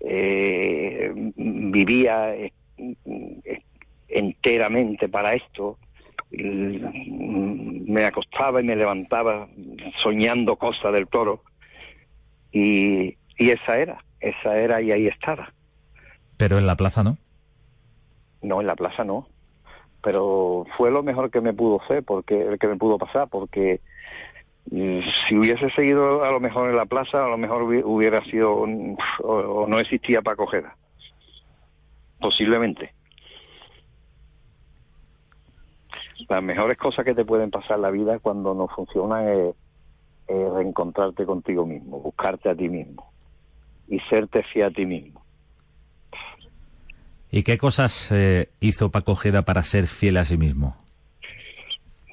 eh, 0.00 1.12
vivía 1.36 2.34
eh, 2.34 2.52
enteramente 4.08 5.08
para 5.08 5.34
esto, 5.34 5.78
me 6.30 8.04
acostaba 8.04 8.60
y 8.60 8.64
me 8.64 8.76
levantaba 8.76 9.48
soñando 9.98 10.56
cosas 10.56 10.92
del 10.92 11.06
toro 11.06 11.42
y, 12.50 13.16
y 13.36 13.50
esa 13.50 13.78
era, 13.78 14.04
esa 14.20 14.56
era 14.56 14.80
y 14.80 14.92
ahí 14.92 15.06
estaba. 15.06 15.52
Pero 16.36 16.58
en 16.58 16.66
la 16.66 16.76
plaza 16.76 17.02
no. 17.02 17.16
No, 18.42 18.60
en 18.60 18.66
la 18.66 18.76
plaza 18.76 19.04
no 19.04 19.26
pero 20.04 20.66
fue 20.76 20.90
lo 20.90 21.02
mejor 21.02 21.30
que 21.30 21.40
me 21.40 21.54
pudo 21.54 21.82
hacer, 21.82 22.04
porque 22.04 22.58
que 22.60 22.68
me 22.68 22.76
pudo 22.76 22.98
pasar, 22.98 23.26
porque 23.28 23.80
mm, 24.70 25.00
si 25.26 25.36
hubiese 25.36 25.70
seguido 25.70 26.22
a 26.22 26.30
lo 26.30 26.40
mejor 26.40 26.68
en 26.68 26.76
la 26.76 26.84
plaza, 26.84 27.24
a 27.24 27.28
lo 27.28 27.38
mejor 27.38 27.62
hubiera 27.62 28.22
sido 28.26 28.52
o, 28.52 29.66
no 29.66 29.78
existía 29.78 30.20
para 30.20 30.42
Ojeda. 30.42 30.76
Posiblemente. 32.20 32.92
Las 36.28 36.42
mejores 36.42 36.76
cosas 36.76 37.04
que 37.04 37.14
te 37.14 37.24
pueden 37.24 37.50
pasar 37.50 37.78
la 37.78 37.90
vida 37.90 38.18
cuando 38.18 38.54
no 38.54 38.68
funcionan 38.68 39.28
es, 39.28 39.54
reencontrarte 40.26 41.26
contigo 41.26 41.66
mismo, 41.66 42.00
buscarte 42.00 42.48
a 42.48 42.54
ti 42.54 42.68
mismo 42.68 43.10
y 43.88 44.00
serte 44.00 44.42
fiel 44.42 44.66
a 44.66 44.70
ti 44.70 44.86
mismo. 44.86 45.23
¿Y 47.36 47.42
qué 47.42 47.58
cosas 47.58 48.12
eh, 48.12 48.50
hizo 48.60 48.92
Paco 48.92 49.10
Ojeda 49.10 49.42
para 49.42 49.64
ser 49.64 49.88
fiel 49.88 50.18
a 50.18 50.24
sí 50.24 50.36
mismo? 50.36 50.76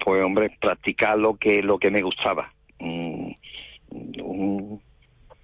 Pues 0.03 0.23
hombre, 0.23 0.49
practicar 0.59 1.15
lo 1.15 1.35
que 1.35 1.61
lo 1.61 1.77
que 1.77 1.91
me 1.91 2.01
gustaba. 2.01 2.51
Mm, 2.79 3.29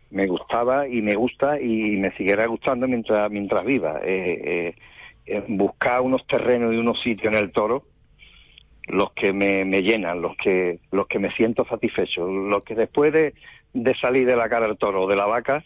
me 0.09 0.25
gustaba 0.25 0.87
y 0.87 1.03
me 1.03 1.13
gusta 1.13 1.61
y 1.61 1.95
me 1.97 2.09
seguirá 2.17 2.47
gustando 2.47 2.87
mientras 2.87 3.29
mientras 3.29 3.63
viva. 3.65 3.99
Eh, 4.03 4.73
eh, 5.27 5.43
buscar 5.47 6.01
unos 6.01 6.25
terrenos 6.25 6.73
y 6.73 6.77
unos 6.77 6.99
sitios 7.03 7.31
en 7.31 7.37
el 7.37 7.51
toro 7.51 7.83
los 8.87 9.11
que 9.11 9.31
me, 9.31 9.63
llenan, 9.83 10.23
los 10.23 10.35
que 10.37 10.79
los 10.89 11.05
que 11.05 11.19
me 11.19 11.31
siento 11.33 11.67
satisfecho, 11.67 12.25
los 12.25 12.63
que 12.63 12.73
después 12.73 13.13
de, 13.13 13.35
de 13.73 13.95
salir 13.99 14.25
de 14.25 14.37
la 14.37 14.49
cara 14.49 14.65
del 14.65 14.79
toro 14.79 15.03
o 15.03 15.07
de 15.07 15.17
la 15.17 15.27
vaca 15.27 15.63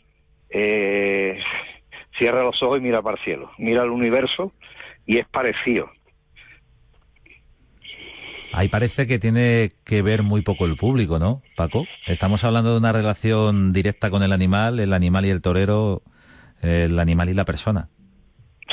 eh, 0.49 1.39
cierra 2.17 2.43
los 2.43 2.61
ojos 2.61 2.79
y 2.79 2.81
mira 2.81 3.01
para 3.01 3.17
el 3.17 3.23
cielo, 3.23 3.51
mira 3.57 3.83
el 3.83 3.89
universo 3.89 4.51
y 5.05 5.17
es 5.17 5.27
parecido. 5.27 5.89
Ahí 8.53 8.67
parece 8.67 9.07
que 9.07 9.17
tiene 9.17 9.71
que 9.85 10.01
ver 10.01 10.23
muy 10.23 10.41
poco 10.41 10.65
el 10.65 10.75
público, 10.75 11.19
¿no, 11.19 11.41
Paco? 11.55 11.85
Estamos 12.05 12.43
hablando 12.43 12.73
de 12.73 12.79
una 12.79 12.91
relación 12.91 13.71
directa 13.71 14.09
con 14.09 14.23
el 14.23 14.33
animal, 14.33 14.79
el 14.81 14.91
animal 14.91 15.25
y 15.25 15.29
el 15.29 15.41
torero, 15.41 16.01
el 16.61 16.99
animal 16.99 17.29
y 17.29 17.33
la 17.33 17.45
persona. 17.45 17.87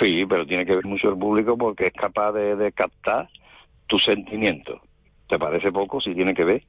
Sí, 0.01 0.27
pero 0.29 0.47
tiene 0.47 0.67
que 0.67 0.75
ver 0.75 0.85
mucho 0.85 1.11
el 1.11 1.19
público 1.19 1.57
porque 1.57 1.87
es 1.87 1.93
capaz 1.93 2.33
de, 2.33 2.73
captar 2.73 3.29
tus 3.87 4.05
sentimientos. 4.05 4.81
¿Te 5.29 5.39
parece 5.39 5.71
poco? 5.71 6.01
Si 6.01 6.15
tiene 6.15 6.35
que 6.35 6.45
ver. 6.45 6.65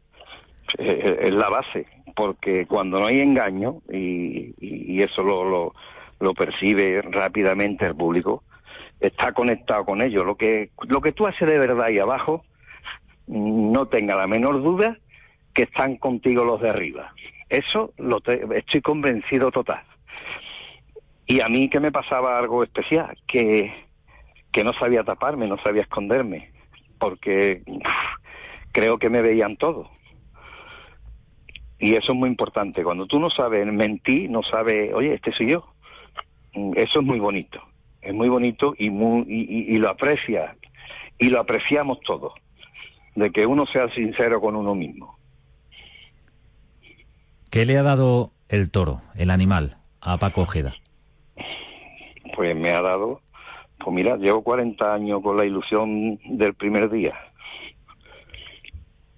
Es, 0.78 1.34
la 1.34 1.50
base, 1.50 1.88
porque 2.16 2.68
cuando 2.68 3.00
no 3.00 3.08
hay 3.08 3.22
engaño, 3.22 3.82
y, 3.92 4.54
y 4.60 5.02
eso 5.02 5.24
lo, 5.24 5.44
lo, 5.44 5.74
lo 6.20 6.34
percibe 6.34 7.02
rápidamente 7.02 7.86
el 7.86 7.96
público, 7.96 8.44
está 9.00 9.32
conectado 9.32 9.86
con 9.86 10.02
ellos. 10.02 10.26
Lo 10.26 10.36
que, 10.36 10.72
lo 10.88 11.02
que 11.02 11.12
tú 11.12 11.28
haces 11.28 11.48
de 11.48 11.58
verdad 11.58 11.86
ahí 11.86 12.00
abajo, 12.00 12.44
no 13.28 13.88
tenga 13.88 14.16
la 14.16 14.28
menor 14.28 14.62
duda 14.62 14.98
que 15.54 15.64
están 15.64 15.98
contigo 15.98 16.44
los 16.44 16.62
de 16.62 16.70
arriba. 16.70 17.14
Eso 17.50 17.94
lo 17.98 18.22
estoy 18.56 18.82
convencido 18.82 19.52
total. 19.52 19.84
Y 21.26 21.42
a 21.42 21.50
mí 21.50 21.70
que 21.70 21.80
me 21.80 21.92
pasaba 21.92 22.40
algo 22.40 22.64
especial, 22.64 23.18
que, 23.28 23.72
que 24.52 24.64
no 24.64 24.74
sabía 24.74 25.04
taparme, 25.04 25.48
no 25.48 25.58
sabía 25.62 25.84
esconderme, 25.84 26.52
porque 26.98 27.62
creo 28.72 28.98
que 28.98 29.10
me 29.10 29.22
veían 29.22 29.56
todo. 29.58 29.90
Y 31.78 31.96
eso 31.96 32.12
es 32.12 32.18
muy 32.18 32.30
importante. 32.30 32.84
Cuando 32.84 33.06
tú 33.06 33.20
no 33.20 33.30
sabes 33.30 33.66
mentir, 33.66 34.30
no 34.30 34.42
sabes, 34.44 34.94
oye, 34.94 35.14
este 35.14 35.32
soy 35.32 35.52
yo. 35.52 35.74
Mm, 36.54 36.74
eso 36.76 37.00
es 37.00 37.06
muy 37.06 37.20
bonito. 37.20 37.62
Es 38.02 38.14
muy 38.14 38.30
bonito 38.30 38.74
y, 38.78 38.90
muy, 38.90 39.26
y, 39.28 39.78
lo 39.78 39.90
aprecia. 39.90 40.56
Y 41.18 41.30
lo 41.30 41.40
apreciamos 41.40 42.00
todos. 42.02 42.34
De 43.16 43.32
que 43.32 43.46
uno 43.46 43.66
sea 43.66 43.94
sincero 43.94 44.40
con 44.40 44.56
uno 44.56 44.74
mismo. 44.74 45.18
¿Qué 47.52 47.66
le 47.66 47.78
ha 47.78 47.84
dado 47.84 48.32
el 48.48 48.72
toro, 48.72 49.02
el 49.16 49.32
animal, 49.32 49.78
a 50.02 50.18
Paco 50.18 50.42
Ojeda? 50.42 50.76
Pues 52.36 52.56
me 52.56 52.70
ha 52.70 52.82
dado, 52.82 53.22
pues 53.80 53.94
mira, 53.94 54.16
llevo 54.16 54.44
40 54.44 54.94
años 54.94 55.22
con 55.22 55.36
la 55.36 55.46
ilusión 55.46 56.20
del 56.26 56.54
primer 56.54 56.90
día. 56.90 57.20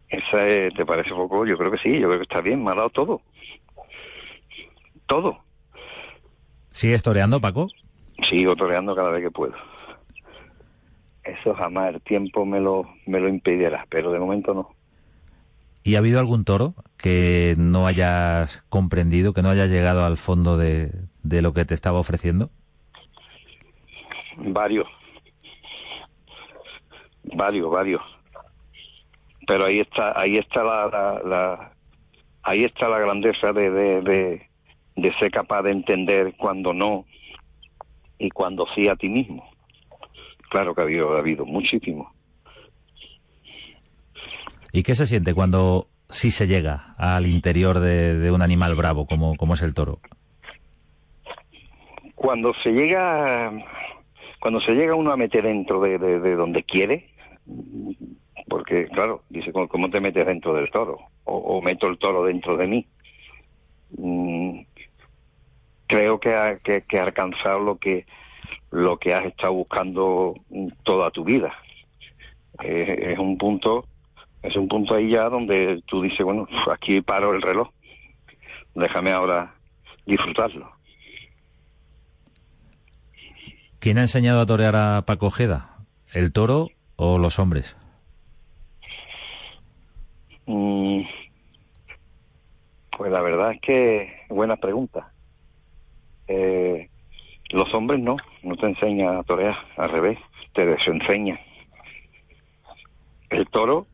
¿Esa 0.10 0.46
¿Te 0.76 0.86
parece 0.86 1.12
poco? 1.12 1.46
Yo 1.46 1.58
creo 1.58 1.72
que 1.72 1.78
sí, 1.78 2.00
yo 2.00 2.08
creo 2.08 2.20
que 2.20 2.24
está 2.24 2.42
bien, 2.42 2.64
me 2.64 2.72
ha 2.72 2.76
dado 2.76 2.90
todo. 2.90 3.22
Todo. 5.06 5.40
¿Sigues 6.72 7.04
toreando, 7.04 7.40
Paco? 7.42 7.68
Sigo 8.24 8.56
toreando 8.56 8.96
cada 8.96 9.12
vez 9.12 9.24
que 9.24 9.32
puedo. 9.32 9.54
Eso 11.24 11.54
jamás 11.54 11.94
el 11.94 12.02
tiempo 12.02 12.46
me 12.46 12.60
lo, 12.60 12.84
me 13.06 13.20
lo 13.20 13.30
impedirá, 13.30 13.86
pero 13.90 14.12
de 14.12 14.20
momento 14.20 14.54
no. 14.54 14.70
¿Y 15.84 15.96
ha 15.96 16.00
habido 16.00 16.20
algún 16.20 16.46
toro 16.46 16.76
que 16.98 17.56
no 17.58 17.88
hayas 17.88 18.64
comprendido, 18.70 19.34
que 19.34 19.42
no 19.42 19.50
haya 19.50 19.66
llegado 19.66 20.06
al 20.06 20.18
fondo 20.18 20.58
de, 20.58 20.92
de 21.24 21.42
lo 21.42 21.54
que 21.54 21.66
te 21.66 21.74
estaba 21.74 22.00
ofreciendo? 22.00 22.50
Varios. 24.38 24.88
Varios, 27.24 27.72
varios 27.72 28.02
pero 29.52 29.66
ahí 29.66 29.80
está 29.80 30.18
ahí 30.18 30.38
está 30.38 30.64
la, 30.64 31.74
ahí 32.44 32.64
está 32.64 32.88
la 32.88 33.00
grandeza 33.00 33.52
de, 33.52 33.70
de, 34.02 34.50
de, 34.96 35.14
ser 35.20 35.32
capaz 35.32 35.64
de 35.64 35.72
entender 35.72 36.34
cuando 36.38 36.74
no 36.74 37.06
y 38.18 38.30
cuando 38.30 38.66
sí 38.76 38.88
a 38.88 38.96
ti 38.96 39.10
mismo 39.10 39.50
claro 40.50 40.76
que 40.76 40.82
ha 40.82 40.84
habido 40.84 41.16
ha 41.16 41.20
habido 41.20 41.46
muchísimo 41.46 42.14
y 44.72 44.84
qué 44.84 44.96
se 44.96 45.06
siente 45.06 45.34
cuando 45.34 45.88
sí 46.10 46.32
se 46.32 46.48
llega 46.48 46.96
al 46.98 47.26
interior 47.26 47.80
de, 47.80 48.32
un 48.32 48.42
animal 48.42 48.76
bravo 48.76 49.06
como 49.06 49.36
como 49.36 49.54
es 49.54 49.62
el 49.62 49.74
toro 49.74 50.00
cuando 52.16 52.54
se 52.64 52.72
llega 52.72 53.52
cuando 54.40 54.60
se 54.62 54.74
llega 54.74 54.96
uno 54.96 55.12
a 55.12 55.18
meter 55.18 55.44
dentro 55.44 55.82
de, 55.82 55.98
de 55.98 56.36
donde 56.36 56.64
quiere 56.64 57.12
porque 58.52 58.88
claro, 58.88 59.24
dice, 59.30 59.54
¿cómo 59.54 59.90
te 59.90 60.02
metes 60.02 60.26
dentro 60.26 60.54
del 60.54 60.70
toro? 60.72 60.98
O, 61.24 61.62
meto 61.62 61.88
el 61.88 61.98
toro 61.98 62.26
dentro 62.26 62.58
de 62.58 62.68
mí. 62.68 62.86
Mm, 63.98 64.41
creo 65.92 66.22
que 66.22 66.34
ha, 66.34 66.58
que, 66.60 67.00
alcanzado 67.00 67.60
lo 67.60 67.78
que, 67.78 68.06
lo 68.72 68.98
que 68.98 69.14
has 69.14 69.26
estado 69.26 69.52
buscando 69.52 70.36
toda 70.84 71.12
tu 71.12 71.26
vida. 71.26 71.54
es 72.64 73.20
un 73.20 73.38
punto, 73.38 73.86
es 74.42 74.56
un 74.56 74.70
punto 74.70 74.96
ahí 74.96 75.10
ya 75.10 75.28
donde 75.28 75.84
tú 75.88 76.02
dices, 76.02 76.24
bueno, 76.24 76.48
aquí 76.72 77.02
paro 77.02 77.34
el 77.34 77.42
reloj, 77.42 77.70
déjame 78.74 79.12
ahora 79.12 79.54
disfrutarlo. 80.06 80.72
¿Quién 83.80 83.98
ha 83.98 84.02
enseñado 84.02 84.40
a 84.40 84.46
torear 84.46 84.76
a 84.78 85.02
Paco 85.06 85.26
Ojeda? 85.26 85.76
¿El 86.14 86.32
toro 86.32 86.70
o 86.96 87.18
los 87.18 87.38
hombres? 87.38 87.76
Mm, 90.46 91.02
pues 92.98 93.12
la 93.12 93.22
verdad 93.22 93.52
es 93.52 93.60
que 93.60 94.14
buena 94.30 94.56
pregunta. 94.56 95.12
Eh, 96.32 96.90
los 97.50 97.74
hombres 97.74 98.00
no, 98.00 98.18
no 98.44 98.56
te 98.56 98.68
enseña 98.68 99.20
a 99.20 99.24
torear, 99.24 99.56
al 99.78 99.90
revés, 99.90 100.18
te 100.54 100.66
desenseña. 100.66 101.40
El 103.30 103.48
toro 103.50 103.88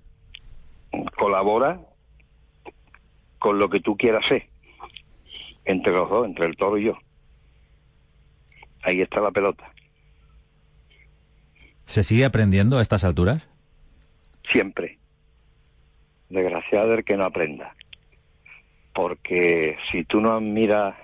colabora 1.17 1.79
con 3.39 3.59
lo 3.59 3.69
que 3.69 3.79
tú 3.79 3.97
quieras 3.97 4.25
hacer, 4.25 4.47
entre 5.65 5.93
los 5.93 6.09
dos, 6.09 6.25
entre 6.25 6.45
el 6.45 6.55
toro 6.55 6.77
y 6.77 6.85
yo. 6.85 6.97
Ahí 8.83 9.01
está 9.01 9.21
la 9.21 9.31
pelota. 9.31 9.71
¿Se 11.85 12.03
sigue 12.03 12.25
aprendiendo 12.25 12.77
a 12.77 12.81
estas 12.81 13.03
alturas? 13.03 13.47
Siempre 14.51 14.97
desgraciado 16.29 16.93
el 16.93 17.03
que 17.03 17.17
no 17.17 17.25
aprenda. 17.25 17.75
Porque 18.93 19.77
si 19.91 20.03
tú 20.03 20.21
no 20.21 20.33
admiras 20.33 20.95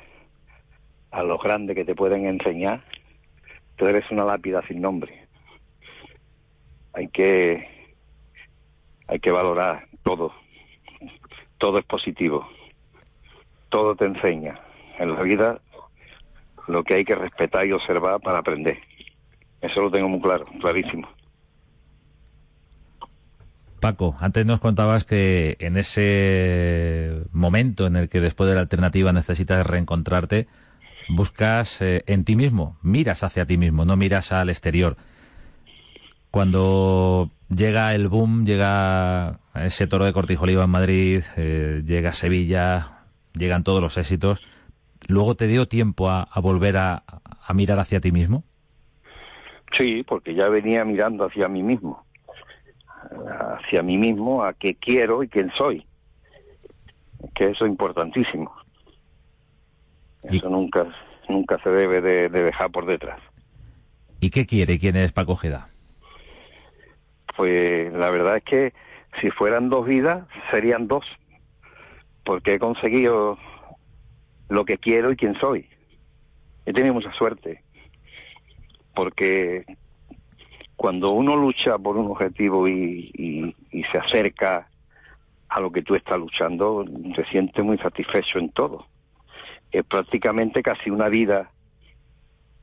a 1.13 1.23
los 1.23 1.39
grandes 1.41 1.75
que 1.75 1.85
te 1.85 1.95
pueden 1.95 2.25
enseñar, 2.25 2.83
tú 3.75 3.85
eres 3.85 4.09
una 4.09 4.25
lápida 4.25 4.61
sin 4.67 4.81
nombre. 4.81 5.27
Hay 6.93 7.07
que 7.07 7.67
hay 9.07 9.19
que 9.19 9.31
valorar 9.31 9.87
todo. 10.03 10.33
Todo 11.59 11.77
es 11.77 11.85
positivo. 11.85 12.47
Todo 13.69 13.95
te 13.95 14.05
enseña. 14.05 14.59
En 14.97 15.13
la 15.13 15.21
vida 15.21 15.61
lo 16.67 16.83
que 16.83 16.95
hay 16.95 17.03
que 17.03 17.15
respetar 17.15 17.67
y 17.67 17.73
observar 17.73 18.19
para 18.19 18.39
aprender. 18.39 18.79
Eso 19.61 19.81
lo 19.81 19.91
tengo 19.91 20.09
muy 20.09 20.21
claro, 20.21 20.45
clarísimo. 20.61 21.07
Paco, 23.79 24.15
antes 24.19 24.45
nos 24.45 24.59
contabas 24.59 25.03
que 25.03 25.57
en 25.59 25.77
ese 25.77 27.23
momento 27.33 27.85
en 27.85 27.97
el 27.97 28.09
que 28.09 28.21
después 28.21 28.49
de 28.49 28.55
la 28.55 28.61
alternativa 28.61 29.11
necesitas 29.11 29.67
reencontrarte, 29.67 30.47
buscas 31.09 31.81
eh, 31.81 32.03
en 32.07 32.25
ti 32.25 32.35
mismo, 32.35 32.77
miras 32.81 33.23
hacia 33.23 33.45
ti 33.45 33.57
mismo, 33.57 33.85
no 33.85 33.95
miras 33.95 34.31
al 34.31 34.49
exterior. 34.49 34.97
Cuando 36.31 37.29
llega 37.49 37.93
el 37.93 38.07
boom, 38.07 38.45
llega 38.45 39.39
ese 39.55 39.87
toro 39.87 40.05
de 40.05 40.13
Cortijoliva 40.13 40.63
en 40.63 40.69
Madrid, 40.69 41.23
eh, 41.37 41.83
llega 41.85 42.11
Sevilla, 42.11 43.03
llegan 43.33 43.63
todos 43.63 43.81
los 43.81 43.97
éxitos, 43.97 44.41
¿luego 45.07 45.35
te 45.35 45.47
dio 45.47 45.67
tiempo 45.67 46.09
a, 46.09 46.27
volver 46.41 46.77
a 46.77 47.03
mirar 47.53 47.79
hacia 47.79 47.99
ti 47.99 48.11
mismo? 48.11 48.43
Sí, 49.71 50.03
porque 50.03 50.33
ya 50.33 50.49
venía 50.49 50.85
mirando 50.85 51.25
hacia 51.25 51.47
mí 51.47 51.61
mismo 51.61 52.03
hacia 53.63 53.83
mí 53.83 53.97
mismo, 53.97 54.43
a 54.43 54.53
qué 54.53 54.75
quiero 54.75 55.23
y 55.23 55.27
quién 55.27 55.51
soy. 55.57 55.85
Que 57.35 57.49
eso 57.49 57.65
es 57.65 57.71
importantísimo. 57.71 58.53
Eso 60.23 60.49
nunca, 60.49 60.85
nunca 61.27 61.59
se 61.63 61.69
debe 61.69 62.01
de, 62.01 62.29
dejar 62.29 62.71
por 62.71 62.85
detrás. 62.85 63.19
¿Y 64.19 64.29
qué 64.29 64.45
quiere? 64.45 64.79
¿Quién 64.79 64.95
es 64.95 65.11
Paco 65.11 65.33
Ojeda? 65.33 65.67
Pues 67.35 67.91
la 67.93 68.09
verdad 68.09 68.37
es 68.37 68.43
que 68.43 68.73
si 69.21 69.29
fueran 69.31 69.69
dos 69.69 69.85
vidas, 69.85 70.25
serían 70.51 70.87
dos. 70.87 71.05
Porque 72.23 72.53
he 72.53 72.59
conseguido 72.59 73.37
lo 74.49 74.65
que 74.65 74.77
quiero 74.77 75.11
y 75.11 75.17
quién 75.17 75.35
soy. 75.39 75.67
He 76.65 76.71
tenido 76.71 76.93
mucha 76.93 77.11
suerte. 77.13 77.63
Porque 78.95 79.65
cuando 80.75 81.11
uno 81.11 81.35
lucha 81.35 81.77
por 81.77 81.97
un 81.97 82.11
objetivo 82.11 82.67
y, 82.67 83.55
se 83.91 83.97
acerca 83.97 84.69
a 85.49 85.59
lo 85.59 85.71
que 85.71 85.81
tú 85.81 85.95
estás 85.95 86.17
luchando, 86.17 86.85
se 87.15 87.25
siente 87.25 87.61
muy 87.61 87.77
satisfecho 87.77 88.39
en 88.39 88.49
todo. 88.49 88.87
Es 89.73 89.83
prácticamente 89.83 90.63
casi 90.63 90.89
una 90.89 91.09
vida 91.09 91.51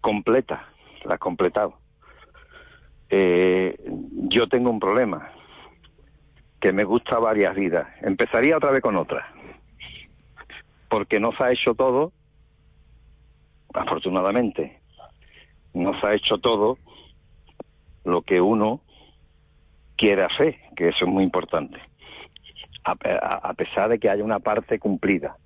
completa, 0.00 0.66
la 1.04 1.14
has 1.14 1.20
completado. 1.20 1.78
Eh, 3.10 3.76
yo 4.28 4.48
tengo 4.48 4.70
un 4.70 4.80
problema, 4.80 5.30
que 6.60 6.72
me 6.72 6.84
gusta 6.84 7.18
varias 7.18 7.54
vidas. 7.54 7.88
Empezaría 8.02 8.56
otra 8.56 8.70
vez 8.70 8.82
con 8.82 8.96
otra, 8.96 9.26
porque 10.88 11.18
no 11.18 11.32
se 11.32 11.44
ha 11.44 11.52
hecho 11.52 11.74
todo, 11.74 12.12
afortunadamente, 13.74 14.80
no 15.74 15.98
se 16.00 16.06
ha 16.06 16.14
hecho 16.14 16.38
todo 16.38 16.78
lo 18.04 18.22
que 18.22 18.40
uno 18.40 18.80
quiere 19.96 20.22
hacer, 20.22 20.56
que 20.76 20.88
eso 20.88 21.04
es 21.04 21.10
muy 21.10 21.24
importante, 21.24 21.78
a, 22.84 23.54
pesar 23.54 23.90
de 23.90 23.98
que 23.98 24.08
haya 24.08 24.24
una 24.24 24.38
parte 24.38 24.78
cumplida, 24.78 25.36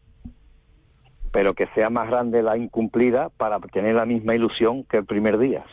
pero 1.34 1.54
que 1.54 1.66
sea 1.74 1.90
más 1.90 2.08
grande 2.08 2.44
la 2.44 2.56
incumplida 2.56 3.28
para 3.28 3.58
tener 3.58 3.96
la 3.96 4.06
misma 4.06 4.36
ilusión 4.36 4.84
que 4.84 4.98
el 4.98 5.04
primer 5.04 5.36
día. 5.36 5.64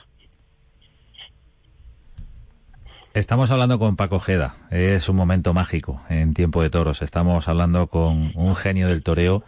Estamos 3.13 3.51
hablando 3.51 3.77
con 3.77 3.95
Paco 3.95 4.19
Jeda, 4.19 4.55
es 4.71 5.07
un 5.07 5.17
momento 5.17 5.53
mágico 5.53 6.01
en 6.09 6.33
tiempo 6.33 6.63
de 6.63 6.71
toros. 6.71 7.03
Estamos 7.03 7.47
hablando 7.47 7.87
con 7.87 8.31
un 8.33 8.55
genio 8.55 8.87
del 8.87 9.03
toreo 9.03 9.43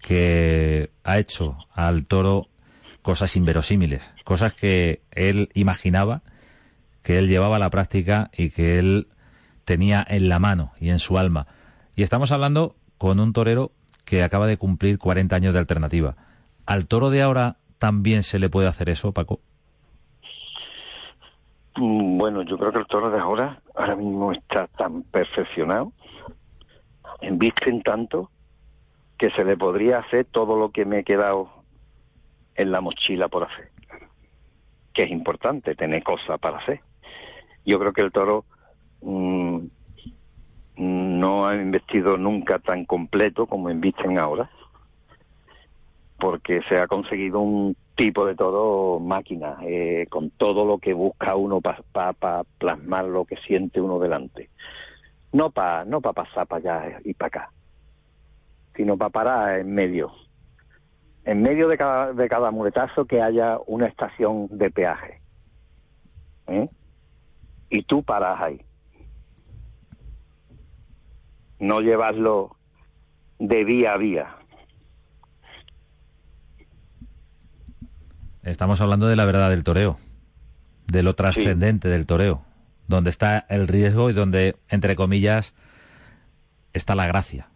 que 0.00 0.88
ha 1.04 1.18
hecho 1.18 1.58
al 1.74 2.06
toro 2.06 2.46
cosas 3.02 3.36
inverosímiles, 3.36 4.00
cosas 4.24 4.54
que 4.54 5.02
él 5.10 5.50
imaginaba, 5.52 6.22
que 7.02 7.18
él 7.18 7.28
llevaba 7.28 7.56
a 7.56 7.58
la 7.58 7.68
práctica 7.68 8.30
y 8.34 8.48
que 8.48 8.78
él 8.78 9.08
tenía 9.66 10.06
en 10.08 10.30
la 10.30 10.38
mano 10.38 10.72
y 10.80 10.88
en 10.88 11.00
su 11.00 11.18
alma. 11.18 11.46
Y 11.96 12.02
estamos 12.02 12.32
hablando 12.32 12.76
con 12.96 13.20
un 13.20 13.34
torero 13.34 13.72
que 14.10 14.24
acaba 14.24 14.48
de 14.48 14.56
cumplir 14.56 14.98
40 14.98 15.36
años 15.36 15.52
de 15.52 15.60
alternativa. 15.60 16.16
¿Al 16.66 16.88
toro 16.88 17.10
de 17.10 17.22
ahora 17.22 17.58
también 17.78 18.24
se 18.24 18.40
le 18.40 18.50
puede 18.50 18.66
hacer 18.66 18.88
eso, 18.88 19.12
Paco? 19.12 19.38
Mm, 21.76 22.18
bueno, 22.18 22.42
yo 22.42 22.58
creo 22.58 22.72
que 22.72 22.80
el 22.80 22.88
toro 22.88 23.12
de 23.12 23.20
ahora 23.20 23.62
ahora 23.72 23.94
mismo 23.94 24.32
está 24.32 24.66
tan 24.66 25.04
perfeccionado, 25.04 25.92
en 27.20 27.38
tanto, 27.84 28.32
que 29.16 29.30
se 29.30 29.44
le 29.44 29.56
podría 29.56 29.98
hacer 29.98 30.24
todo 30.24 30.58
lo 30.58 30.70
que 30.70 30.84
me 30.84 30.98
he 30.98 31.04
quedado 31.04 31.48
en 32.56 32.72
la 32.72 32.80
mochila 32.80 33.28
por 33.28 33.44
hacer. 33.44 33.70
Que 34.92 35.04
es 35.04 35.10
importante 35.12 35.76
tener 35.76 36.02
cosas 36.02 36.40
para 36.40 36.58
hacer. 36.58 36.80
Yo 37.64 37.78
creo 37.78 37.92
que 37.92 38.00
el 38.00 38.10
toro 38.10 38.44
mm, 39.02 39.66
no 40.80 41.46
ha 41.46 41.56
investido 41.56 42.16
nunca 42.16 42.58
tan 42.58 42.86
completo 42.86 43.46
como 43.46 43.70
invisten 43.70 44.18
ahora, 44.18 44.50
porque 46.18 46.62
se 46.68 46.78
ha 46.78 46.86
conseguido 46.86 47.40
un 47.40 47.76
tipo 47.96 48.24
de 48.24 48.34
todo 48.34 48.98
máquina, 48.98 49.58
eh, 49.62 50.06
con 50.08 50.30
todo 50.30 50.64
lo 50.64 50.78
que 50.78 50.94
busca 50.94 51.36
uno 51.36 51.60
para 51.60 52.44
plasmar 52.58 53.04
lo 53.04 53.26
que 53.26 53.36
siente 53.36 53.80
uno 53.80 53.98
delante. 53.98 54.48
No 55.32 55.50
para 55.50 55.84
no 55.84 56.00
pa 56.00 56.14
pasar 56.14 56.46
para 56.46 56.80
allá 56.80 57.00
y 57.04 57.12
para 57.12 57.28
acá, 57.28 57.52
sino 58.74 58.96
para 58.96 59.10
parar 59.10 59.60
en 59.60 59.74
medio. 59.74 60.10
En 61.24 61.42
medio 61.42 61.68
de 61.68 61.76
cada, 61.76 62.14
de 62.14 62.28
cada 62.28 62.50
muletazo 62.50 63.04
que 63.04 63.20
haya 63.20 63.58
una 63.66 63.86
estación 63.86 64.48
de 64.50 64.70
peaje. 64.70 65.20
¿eh? 66.46 66.68
Y 67.68 67.82
tú 67.82 68.02
paras 68.02 68.40
ahí. 68.40 68.64
No 71.60 71.80
llevarlo 71.80 72.56
de 73.38 73.64
vía 73.64 73.94
a 73.94 73.96
vía 73.96 74.36
Estamos 78.42 78.80
hablando 78.80 79.06
de 79.06 79.16
la 79.16 79.26
verdad 79.26 79.50
del 79.50 79.64
toreo, 79.64 79.98
de 80.86 81.02
lo 81.02 81.14
trascendente 81.14 81.88
del 81.88 82.06
toreo, 82.06 82.42
donde 82.88 83.10
está 83.10 83.44
el 83.50 83.68
riesgo 83.68 84.08
y 84.08 84.14
donde, 84.14 84.56
entre 84.70 84.96
comillas, 84.96 85.54
está 86.72 86.94
la 86.94 87.06
gracia. 87.06 87.48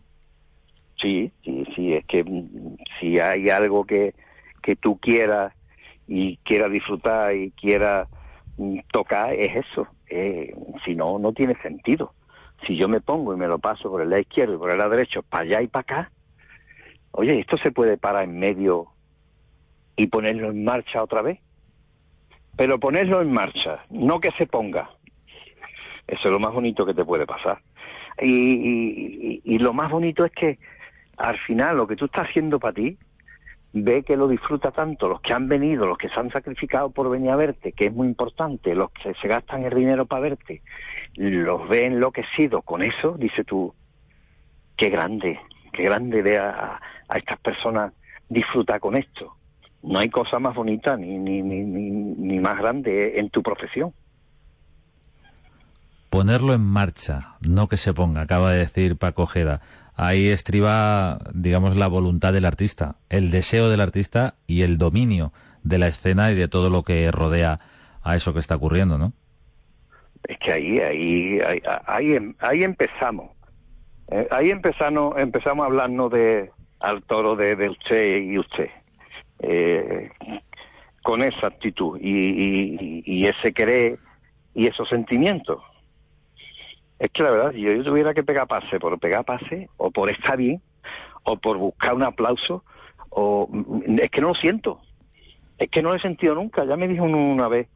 Sí, 1.00 1.32
sí, 1.42 1.64
sí, 1.74 1.94
es 1.94 2.04
que 2.04 2.22
mm, 2.22 2.76
si 3.00 3.18
hay 3.18 3.48
algo 3.48 3.86
que, 3.86 4.14
que 4.62 4.76
tú 4.76 4.98
quieras 4.98 5.54
y 6.06 6.36
quieras 6.38 6.70
disfrutar 6.70 7.34
y 7.34 7.50
quieras 7.52 8.06
mm, 8.58 8.80
tocar, 8.92 9.32
es 9.32 9.64
eso. 9.66 9.88
Eh, 10.10 10.54
si 10.84 10.94
no, 10.94 11.18
no 11.18 11.32
tiene 11.32 11.56
sentido. 11.62 12.12
Si 12.66 12.76
yo 12.76 12.88
me 12.88 13.00
pongo 13.00 13.34
y 13.34 13.36
me 13.36 13.48
lo 13.48 13.58
paso 13.58 13.90
por 13.90 14.00
el 14.00 14.10
lado 14.10 14.22
izquierdo 14.22 14.54
y 14.54 14.58
por 14.58 14.70
el 14.70 14.78
lado 14.78 14.90
derecho, 14.90 15.22
para 15.22 15.42
allá 15.42 15.62
y 15.62 15.66
para 15.66 15.80
acá, 15.82 16.12
oye, 17.10 17.38
esto 17.38 17.58
se 17.58 17.72
puede 17.72 17.98
parar 17.98 18.24
en 18.24 18.38
medio 18.38 18.88
y 19.96 20.06
ponerlo 20.06 20.50
en 20.50 20.64
marcha 20.64 21.02
otra 21.02 21.22
vez. 21.22 21.40
Pero 22.56 22.78
ponerlo 22.78 23.20
en 23.20 23.32
marcha, 23.32 23.84
no 23.90 24.20
que 24.20 24.30
se 24.38 24.46
ponga. 24.46 24.90
Eso 26.06 26.22
es 26.24 26.30
lo 26.30 26.38
más 26.38 26.52
bonito 26.52 26.86
que 26.86 26.94
te 26.94 27.04
puede 27.04 27.26
pasar. 27.26 27.58
Y, 28.20 29.40
y, 29.44 29.58
lo 29.58 29.72
más 29.72 29.90
bonito 29.90 30.24
es 30.24 30.30
que 30.30 30.58
al 31.16 31.36
final 31.38 31.76
lo 31.76 31.86
que 31.86 31.96
tú 31.96 32.04
estás 32.04 32.28
haciendo 32.28 32.60
para 32.60 32.74
ti, 32.74 32.96
ve 33.72 34.04
que 34.04 34.16
lo 34.16 34.28
disfruta 34.28 34.70
tanto 34.70 35.08
los 35.08 35.20
que 35.20 35.32
han 35.32 35.48
venido, 35.48 35.86
los 35.86 35.98
que 35.98 36.08
se 36.08 36.20
han 36.20 36.30
sacrificado 36.30 36.90
por 36.90 37.10
venir 37.10 37.30
a 37.30 37.36
verte, 37.36 37.72
que 37.72 37.86
es 37.86 37.92
muy 37.92 38.06
importante, 38.06 38.74
los 38.74 38.90
que 38.92 39.14
se 39.14 39.26
gastan 39.26 39.64
el 39.64 39.74
dinero 39.74 40.06
para 40.06 40.22
verte, 40.22 40.62
los 41.16 41.68
ve 41.68 41.86
enloquecidos 41.86 42.64
con 42.64 42.82
eso, 42.82 43.16
dice 43.18 43.44
tú, 43.44 43.74
qué 44.76 44.88
grande, 44.88 45.38
qué 45.72 45.84
grande 45.84 46.22
ve 46.22 46.38
a, 46.38 46.80
a 47.08 47.18
estas 47.18 47.38
personas 47.40 47.92
disfrutar 48.28 48.80
con 48.80 48.96
esto 48.96 49.36
no 49.84 49.98
hay 49.98 50.08
cosa 50.08 50.38
más 50.38 50.54
bonita 50.54 50.96
ni, 50.96 51.18
ni, 51.18 51.42
ni, 51.42 51.62
ni, 51.62 52.40
más 52.40 52.58
grande 52.58 53.18
en 53.18 53.30
tu 53.30 53.42
profesión. 53.42 53.92
Ponerlo 56.10 56.54
en 56.54 56.62
marcha, 56.62 57.36
no 57.40 57.68
que 57.68 57.76
se 57.76 57.92
ponga, 57.92 58.22
acaba 58.22 58.52
de 58.52 58.60
decir 58.60 58.96
Paco 58.96 59.26
Jeda. 59.26 59.60
Ahí 59.96 60.28
estriba, 60.28 61.18
digamos, 61.34 61.76
la 61.76 61.86
voluntad 61.86 62.32
del 62.32 62.46
artista, 62.46 62.96
el 63.10 63.30
deseo 63.30 63.68
del 63.68 63.80
artista 63.80 64.34
y 64.46 64.62
el 64.62 64.78
dominio 64.78 65.32
de 65.62 65.78
la 65.78 65.88
escena 65.88 66.32
y 66.32 66.34
de 66.34 66.48
todo 66.48 66.70
lo 66.70 66.82
que 66.82 67.10
rodea 67.10 67.60
a 68.02 68.16
eso 68.16 68.32
que 68.32 68.40
está 68.40 68.56
ocurriendo, 68.56 68.96
¿no? 68.96 69.12
Es 70.24 70.38
que 70.38 70.52
ahí, 70.52 70.78
ahí, 70.78 71.38
ahí, 71.40 71.62
ahí, 71.86 72.34
ahí 72.38 72.64
empezamos. 72.64 73.30
Eh, 74.10 74.26
ahí 74.30 74.50
empezamos, 74.50 75.14
empezamos 75.18 75.64
a 75.64 75.66
hablarnos 75.66 76.10
de 76.10 76.50
al 76.80 77.02
toro 77.02 77.34
de, 77.34 77.68
usted 77.68 78.22
y 78.22 78.38
usted 78.38 78.68
eh, 79.38 80.10
con 81.02 81.22
esa 81.22 81.46
actitud 81.46 81.98
y, 82.00 83.26
ese 83.26 83.52
querer 83.52 83.98
y 84.54 84.66
esos 84.66 84.88
sentimientos. 84.88 85.62
Es 86.98 87.10
que 87.10 87.22
la 87.22 87.30
verdad, 87.30 87.52
si 87.52 87.62
yo 87.62 87.82
tuviera 87.82 88.14
que 88.14 88.22
pegar 88.22 88.46
pase 88.46 88.78
por 88.78 88.98
pegar 88.98 89.24
pase, 89.24 89.68
o 89.76 89.90
por 89.90 90.10
estar 90.10 90.36
bien, 90.36 90.62
o 91.22 91.36
por 91.36 91.56
buscar 91.56 91.94
un 91.94 92.02
aplauso, 92.02 92.64
o 93.10 93.48
es 93.98 94.10
que 94.10 94.20
no 94.20 94.28
lo 94.28 94.34
siento. 94.34 94.80
Es 95.58 95.70
que 95.70 95.82
no 95.82 95.90
lo 95.90 95.96
he 95.96 96.00
sentido 96.00 96.34
nunca. 96.34 96.64
Ya 96.64 96.76
me 96.76 96.88
dijo 96.88 97.04
una 97.04 97.48
vez 97.48 97.68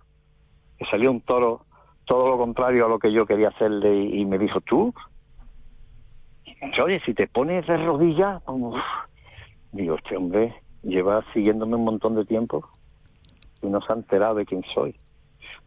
que 0.78 0.84
salió 0.86 1.10
un 1.10 1.20
toro 1.20 1.64
todo 2.08 2.26
lo 2.26 2.38
contrario 2.38 2.86
a 2.86 2.88
lo 2.88 2.98
que 2.98 3.12
yo 3.12 3.26
quería 3.26 3.48
hacerle 3.48 3.94
y, 3.94 4.24
me 4.24 4.38
dijo, 4.38 4.62
tú, 4.62 4.94
oye, 6.82 7.00
si 7.04 7.12
te 7.12 7.28
pones 7.28 7.66
de 7.66 7.76
rodillas, 7.76 8.42
digo, 9.72 9.96
este 9.96 10.16
hombre, 10.16 10.54
lleva 10.82 11.22
siguiéndome 11.34 11.76
un 11.76 11.84
montón 11.84 12.14
de 12.14 12.24
tiempo 12.24 12.66
y 13.60 13.66
no 13.66 13.82
se 13.82 13.92
ha 13.92 13.96
enterado 13.96 14.36
de 14.36 14.46
quién 14.46 14.64
soy. 14.74 14.96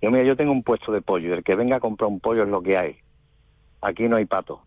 Yo, 0.02 0.10
mira, 0.10 0.24
yo 0.24 0.36
tengo 0.36 0.52
un 0.52 0.64
puesto 0.64 0.92
de 0.92 1.02
pollo 1.02 1.30
y 1.30 1.34
el 1.34 1.44
que 1.44 1.56
venga 1.56 1.76
a 1.76 1.80
comprar 1.80 2.10
un 2.10 2.20
pollo 2.20 2.42
es 2.42 2.50
lo 2.50 2.64
que 2.64 2.76
hay. 2.76 2.98
Aquí 3.80 4.10
no 4.10 4.16
hay 4.16 4.26
pato. 4.26 4.64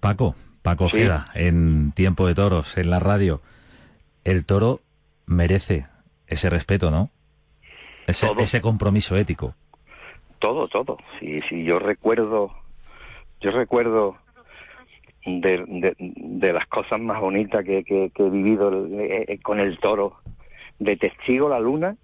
Paco, 0.00 0.34
Paco 0.62 0.88
queda 0.88 1.26
en 1.34 1.92
Tiempo 1.92 2.26
de 2.26 2.34
Toros, 2.34 2.76
en 2.78 2.90
la 2.90 2.98
radio. 2.98 3.40
El 4.24 4.44
toro 4.44 4.80
merece 5.26 5.86
ese 6.32 6.50
respeto, 6.50 6.90
¿no? 6.90 7.10
Ese, 8.06 8.28
ese 8.38 8.60
compromiso 8.60 9.16
ético. 9.16 9.54
Todo, 10.38 10.66
todo. 10.68 10.98
Si, 11.20 11.40
si 11.42 11.64
yo 11.64 11.78
recuerdo, 11.78 12.50
yo 13.40 13.52
recuerdo 13.52 14.16
de, 15.24 15.94
de, 15.98 16.52
las 16.52 16.66
cosas 16.66 17.00
más 17.00 17.20
bonitas 17.20 17.64
que, 17.64 17.84
que, 17.84 18.10
he 18.14 18.30
vivido 18.30 18.86
eh, 18.86 19.24
eh, 19.28 19.38
con 19.40 19.60
el 19.60 19.78
toro, 19.78 20.16
de 20.78 20.96
testigo 20.96 21.48
la 21.48 21.60
luna, 21.60 21.96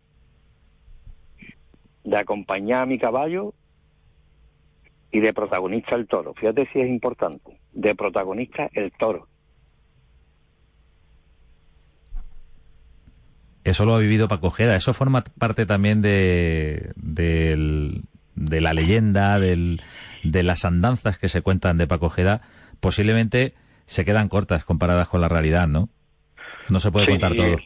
de 2.05 2.17
acompañar 2.17 2.83
a 2.83 2.87
mi 2.87 2.99
caballo 2.99 3.55
y 5.11 5.21
de 5.21 5.33
protagonista 5.33 5.97
el 5.97 6.07
toro. 6.07 6.35
Fíjate 6.35 6.69
si 6.73 6.81
es 6.81 6.89
importante, 6.89 7.59
de 7.73 7.95
protagonista 7.95 8.71
el 8.73 8.93
toro. 8.93 9.27
Eso 13.65 13.85
lo 13.85 13.95
ha 13.95 13.99
vivido 13.99 14.29
Paco 14.29 14.49
Ojeda, 14.49 14.77
eso 14.77 14.95
forma 14.95 15.23
parte 15.39 15.67
también 15.67 16.01
de, 16.01 16.93
de, 16.97 18.03
de 18.35 18.61
la 18.61 18.73
leyenda, 18.73 19.39
del, 19.39 19.83
de 20.23 20.43
las 20.43 20.65
andanzas 20.65 21.19
que 21.19 21.29
se 21.29 21.43
cuentan 21.43 21.77
de 21.77 21.87
Paco 21.87 22.07
Ojeda 22.07 22.41
posiblemente 22.81 23.55
se 23.87 24.05
quedan 24.05 24.29
cortas 24.29 24.65
comparadas 24.65 25.09
con 25.09 25.21
la 25.21 25.29
realidad, 25.29 25.67
¿no? 25.69 25.89
No 26.69 26.81
se 26.81 26.91
puede 26.91 27.07
contar 27.07 27.35
todo. 27.35 27.57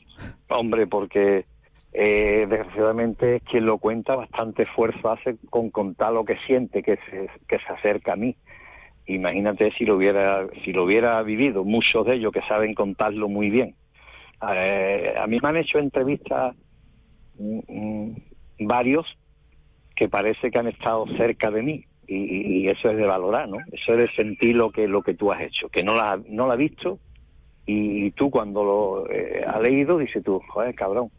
Hombre, 0.49 0.87
porque 0.87 1.45
eh, 1.93 2.47
desgraciadamente 2.49 3.41
quien 3.41 3.67
lo 3.67 3.79
cuenta 3.79 4.15
bastante 4.15 4.63
esfuerzo 4.63 5.11
hace 5.11 5.37
con 5.51 5.71
contar 5.71 6.13
lo 6.13 6.25
que 6.25 6.37
siente, 6.47 6.83
que 6.83 6.99
se, 7.11 7.29
que 7.49 7.59
se 7.59 7.73
acerca 7.73 8.13
a 8.13 8.17
mí. 8.17 8.37
Imagínate 9.07 9.73
si 9.73 9.85
lo 9.85 9.97
hubiera 9.97 10.47
si 10.65 10.73
lo 10.73 10.85
hubiera 10.85 11.21
vivido, 11.23 11.65
muchos 11.65 12.07
de 12.07 12.15
ellos 12.15 12.33
que 12.33 12.43
saben 12.43 12.75
contarlo 12.75 13.29
muy 13.29 13.51
bien. 13.51 13.75
Eh, 14.51 15.15
a 15.17 15.27
mí 15.27 15.39
me 15.41 15.49
han 15.49 15.57
hecho 15.57 15.79
entrevistas 15.79 16.55
mm, 17.39 17.61
mm, 17.69 18.17
varios 18.61 19.07
que 19.95 20.09
parece 20.09 20.51
que 20.51 20.59
han 20.59 20.69
estado 20.69 21.07
cerca 21.17 21.51
de 21.51 21.63
mí 21.63 21.85
y, 22.09 22.69
eso 22.69 22.91
es 22.91 22.97
de 22.97 23.07
valorar, 23.07 23.49
¿no? 23.49 23.59
Eso 23.71 23.93
es 23.95 23.99
de 23.99 24.11
sentir 24.15 24.57
lo 24.57 24.71
que 24.71 24.89
lo 24.89 25.03
que 25.03 25.15
tú 25.15 25.33
has 25.33 25.41
hecho, 25.41 25.69
que 25.69 25.83
no 25.83 25.95
la 25.95 26.21
no 26.29 26.47
la 26.47 26.55
has 26.55 26.59
visto 26.59 26.99
y, 27.65 28.11
tú 28.13 28.31
cuando 28.31 28.65
lo 28.65 29.11
eh, 29.11 29.45
has 29.47 29.61
leído 29.61 29.99
dices 29.99 30.23
tú, 30.25 30.41
joder, 30.49 30.75
cabrón, 30.75 31.11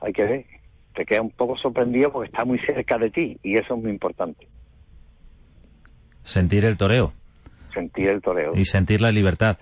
hay 0.00 0.12
que 0.12 0.22
ver, 0.22 0.46
te 0.94 1.04
queda 1.04 1.22
un 1.22 1.30
poco 1.30 1.56
sorprendido 1.58 2.12
porque 2.12 2.30
está 2.30 2.44
muy 2.44 2.58
cerca 2.60 2.96
de 2.98 3.10
ti 3.10 3.38
y 3.42 3.56
eso 3.56 3.74
es 3.74 3.82
muy 3.82 3.90
importante. 3.90 4.46
Sentir 6.22 6.64
el 6.64 6.76
toreo. 6.76 7.12
Sentir 7.74 8.08
el 8.08 8.22
toreo. 8.22 8.52
Y 8.54 8.64
sentir 8.64 9.00
la 9.00 9.10
libertad. 9.10 9.58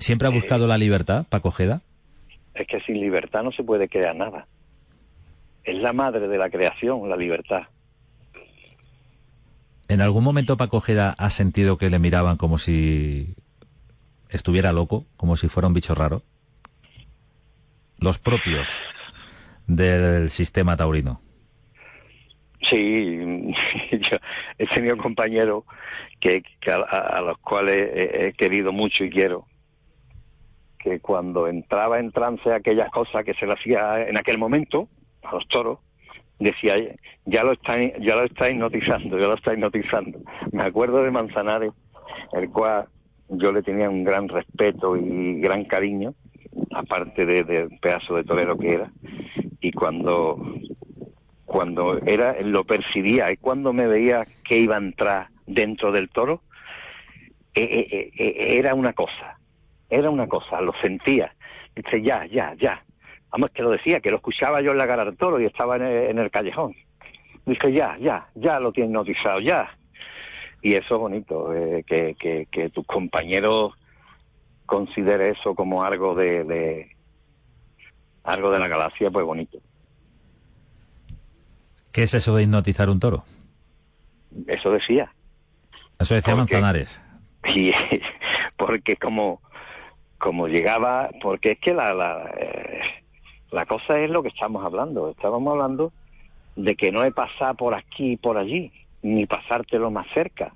¿Siempre 0.00 0.26
ha 0.26 0.30
buscado 0.30 0.66
la 0.66 0.78
libertad, 0.78 1.26
Paco 1.28 1.48
Ojeda? 1.48 1.82
Es 2.54 2.66
que 2.66 2.80
sin 2.80 3.00
libertad 3.00 3.42
no 3.42 3.52
se 3.52 3.62
puede 3.62 3.88
crear 3.88 4.16
nada. 4.16 4.46
Es 5.62 5.76
la 5.76 5.92
madre 5.92 6.26
de 6.26 6.38
la 6.38 6.48
creación, 6.50 7.08
la 7.08 7.16
libertad. 7.16 7.62
¿En 9.88 10.00
algún 10.00 10.24
momento 10.24 10.56
Paco 10.56 10.78
Ojeda 10.78 11.14
ha 11.18 11.30
sentido 11.30 11.76
que 11.76 11.90
le 11.90 11.98
miraban 11.98 12.36
como 12.36 12.58
si 12.58 13.34
estuviera 14.30 14.72
loco, 14.72 15.04
como 15.16 15.36
si 15.36 15.48
fuera 15.48 15.68
un 15.68 15.74
bicho 15.74 15.94
raro? 15.94 16.22
Los 17.98 18.18
propios 18.18 18.68
del 19.66 20.30
sistema 20.30 20.76
taurino. 20.76 21.20
Sí, 22.62 23.18
yo 23.92 24.16
he 24.58 24.66
tenido 24.66 24.96
compañeros 24.96 25.64
que, 26.20 26.42
a, 26.66 27.20
los 27.20 27.36
cuales 27.38 27.90
he, 27.92 28.32
querido 28.32 28.72
mucho 28.72 29.04
y 29.04 29.10
quiero, 29.10 29.46
que 30.82 31.00
cuando 31.00 31.46
entraba 31.46 31.98
en 31.98 32.10
trance 32.10 32.52
aquellas 32.52 32.90
cosas 32.90 33.24
que 33.24 33.34
se 33.34 33.46
le 33.46 33.52
hacía 33.52 34.08
en 34.08 34.16
aquel 34.16 34.38
momento 34.38 34.88
a 35.22 35.34
los 35.34 35.46
toros, 35.48 35.78
decía, 36.38 36.74
ya 37.26 37.44
lo 37.44 37.52
está, 37.52 37.78
ya 37.78 38.16
lo 38.16 38.24
está 38.24 38.48
hipnotizando, 38.48 39.18
ya 39.18 39.28
lo 39.28 39.34
está 39.34 39.52
hipnotizando. 39.52 40.18
Me 40.52 40.62
acuerdo 40.62 41.02
de 41.02 41.10
Manzanares, 41.10 41.72
el 42.32 42.50
cual 42.50 42.86
yo 43.28 43.52
le 43.52 43.62
tenía 43.62 43.88
un 43.88 44.04
gran 44.04 44.28
respeto 44.28 44.96
y 44.96 45.40
gran 45.40 45.64
cariño, 45.64 46.14
aparte 46.72 47.26
de, 47.26 47.68
pedazo 47.80 48.16
de 48.16 48.24
torero 48.24 48.58
que 48.58 48.72
era, 48.72 48.90
y 49.60 49.72
cuando 49.72 50.38
cuando 51.44 51.98
era 52.06 52.40
lo 52.42 52.62
percibía 52.62 53.32
y 53.32 53.36
cuando 53.36 53.72
me 53.72 53.88
veía 53.88 54.24
que 54.44 54.60
iba 54.60 54.76
a 54.76 54.78
entrar 54.78 55.28
dentro 55.48 55.90
del 55.90 56.08
toro 56.08 56.42
eh, 57.54 57.88
eh, 57.90 58.10
eh, 58.16 58.56
era 58.56 58.72
una 58.76 58.92
cosa 58.92 59.39
era 59.90 60.10
una 60.10 60.26
cosa 60.26 60.60
lo 60.60 60.72
sentía 60.80 61.34
dice 61.74 62.02
ya 62.02 62.24
ya 62.26 62.54
ya 62.58 62.82
vamos 63.30 63.50
que 63.50 63.62
lo 63.62 63.70
decía 63.70 64.00
que 64.00 64.10
lo 64.10 64.16
escuchaba 64.16 64.60
yo 64.60 64.72
en 64.72 64.78
la 64.78 64.86
cara 64.86 65.04
del 65.04 65.16
toro 65.16 65.40
y 65.40 65.46
estaba 65.46 65.76
en 65.76 66.18
el, 66.18 66.30
callejón 66.30 66.74
dice 67.46 67.72
ya 67.72 67.96
ya 67.98 68.28
ya 68.34 68.60
lo 68.60 68.72
tienes 68.72 68.92
notizado 68.92 69.40
ya 69.40 69.68
y 70.62 70.74
eso 70.74 70.94
es 70.94 71.00
bonito 71.00 71.50
que, 71.86 72.14
que, 72.18 72.46
que 72.50 72.70
tus 72.70 72.86
compañeros 72.86 73.74
considere 74.66 75.30
eso 75.30 75.54
como 75.54 75.82
algo 75.82 76.14
de, 76.14 76.44
de 76.44 76.96
algo 78.24 78.50
de 78.50 78.58
la 78.58 78.68
galaxia 78.68 79.10
pues 79.10 79.26
bonito 79.26 79.58
¿Qué 81.92 82.04
es 82.04 82.14
eso 82.14 82.36
de 82.36 82.44
hipnotizar 82.44 82.88
un 82.88 83.00
toro? 83.00 83.24
Eso 84.46 84.70
decía. 84.70 85.12
Eso 85.98 86.14
decía 86.14 86.34
Manzanares. 86.34 87.00
Sí, 87.46 87.72
porque 88.58 88.96
como, 88.96 89.40
como 90.20 90.48
llegaba, 90.48 91.10
porque 91.22 91.52
es 91.52 91.58
que 91.58 91.72
la, 91.72 91.94
la, 91.94 92.30
eh, 92.36 92.82
la 93.50 93.64
cosa 93.64 93.98
es 93.98 94.10
lo 94.10 94.22
que 94.22 94.28
estamos 94.28 94.62
hablando. 94.64 95.10
Estábamos 95.10 95.50
hablando 95.50 95.92
de 96.56 96.76
que 96.76 96.92
no 96.92 97.02
he 97.02 97.10
pasado 97.10 97.54
por 97.54 97.74
aquí 97.74 98.12
y 98.12 98.16
por 98.16 98.36
allí, 98.36 98.70
ni 99.02 99.24
pasártelo 99.26 99.90
más 99.90 100.06
cerca. 100.12 100.54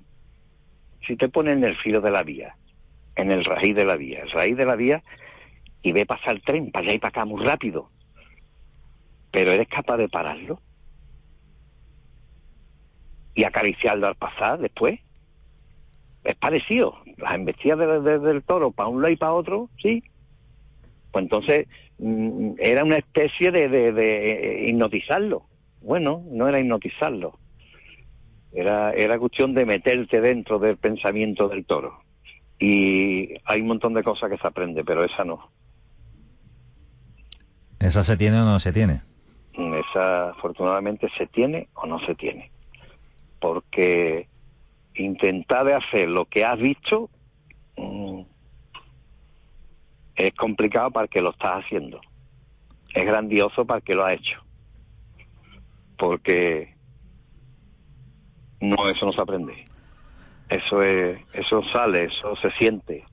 Si 1.05 1.17
te 1.17 1.29
pones 1.29 1.57
en 1.57 1.63
el 1.63 1.75
filo 1.77 1.99
de 1.99 2.11
la 2.11 2.21
vía, 2.21 2.55
en 3.15 3.31
el 3.31 3.43
raíz 3.43 3.75
de 3.75 3.85
la 3.85 3.95
vía, 3.95 4.21
el 4.21 4.31
raíz 4.31 4.55
de 4.55 4.65
la 4.65 4.75
vía, 4.75 5.03
y 5.81 5.91
ve 5.91 6.05
pasar 6.05 6.35
el 6.35 6.43
tren 6.43 6.71
para 6.71 6.85
allá 6.85 6.95
y 6.95 6.99
para 6.99 7.09
acá 7.09 7.25
muy 7.25 7.43
rápido, 7.43 7.89
pero 9.31 9.51
eres 9.51 9.67
capaz 9.67 9.97
de 9.97 10.09
pararlo 10.09 10.61
y 13.33 13.43
acariciarlo 13.43 14.07
al 14.07 14.15
pasar 14.15 14.59
después. 14.59 14.99
Es 16.25 16.35
parecido. 16.35 16.95
Las 17.17 17.35
embestidas 17.35 18.03
del 18.03 18.43
toro 18.43 18.71
para 18.71 18.89
un 18.89 19.01
lado 19.01 19.13
y 19.13 19.15
para 19.15 19.33
otro, 19.33 19.69
sí. 19.81 20.03
Pues 21.11 21.23
entonces 21.23 21.67
mm, 21.97 22.55
era 22.57 22.83
una 22.83 22.97
especie 22.97 23.51
de, 23.51 23.69
de, 23.69 24.65
hipnotizarlo. 24.67 25.45
Bueno, 25.81 26.23
no 26.29 26.49
era 26.49 26.59
hipnotizarlo. 26.59 27.39
Era, 28.51 28.91
era 28.91 29.17
cuestión 29.19 29.53
de 29.53 29.65
meterte 29.65 30.19
dentro 30.19 30.59
del 30.59 30.77
pensamiento 30.77 31.47
del 31.47 31.65
toro. 31.65 32.01
Y 32.59 33.35
hay 33.45 33.61
un 33.61 33.67
montón 33.67 33.93
de 33.93 34.03
cosas 34.03 34.29
que 34.29 34.37
se 34.37 34.47
aprende, 34.47 34.83
pero 34.83 35.03
esa 35.03 35.23
no. 35.23 35.49
¿Esa 37.79 38.03
se 38.03 38.17
tiene 38.17 38.41
o 38.41 38.45
no 38.45 38.59
se 38.59 38.73
tiene? 38.73 39.01
Esa 39.53 40.29
afortunadamente 40.29 41.07
se 41.17 41.27
tiene 41.27 41.67
o 41.75 41.85
no 41.85 41.99
se 42.05 42.15
tiene 42.15 42.51
porque 43.45 44.27
intentar 44.95 45.65
de 45.65 45.73
hacer 45.73 46.09
lo 46.09 46.25
que 46.25 46.45
has 46.45 46.57
visto 46.57 47.09
mm, 47.77 48.21
es 50.15 50.33
complicado 50.33 50.91
para 50.91 51.07
que 51.07 51.21
lo 51.21 51.31
estás 51.31 51.63
haciendo. 51.63 51.99
Es 52.93 53.03
grandioso 53.05 53.65
para 53.65 53.81
que 53.81 53.93
lo 53.93 54.05
ha 54.05 54.13
hecho. 54.13 54.39
Porque 55.97 56.73
no, 58.61 58.89
eso 58.89 59.05
no 59.05 59.11
se 59.11 59.21
aprende. 59.21 59.65
Eso 60.49 60.81
es, 60.81 61.19
eso 61.33 61.61
sale, 61.73 62.05
eso 62.05 62.35
se 62.41 62.51
siente. 62.57 63.03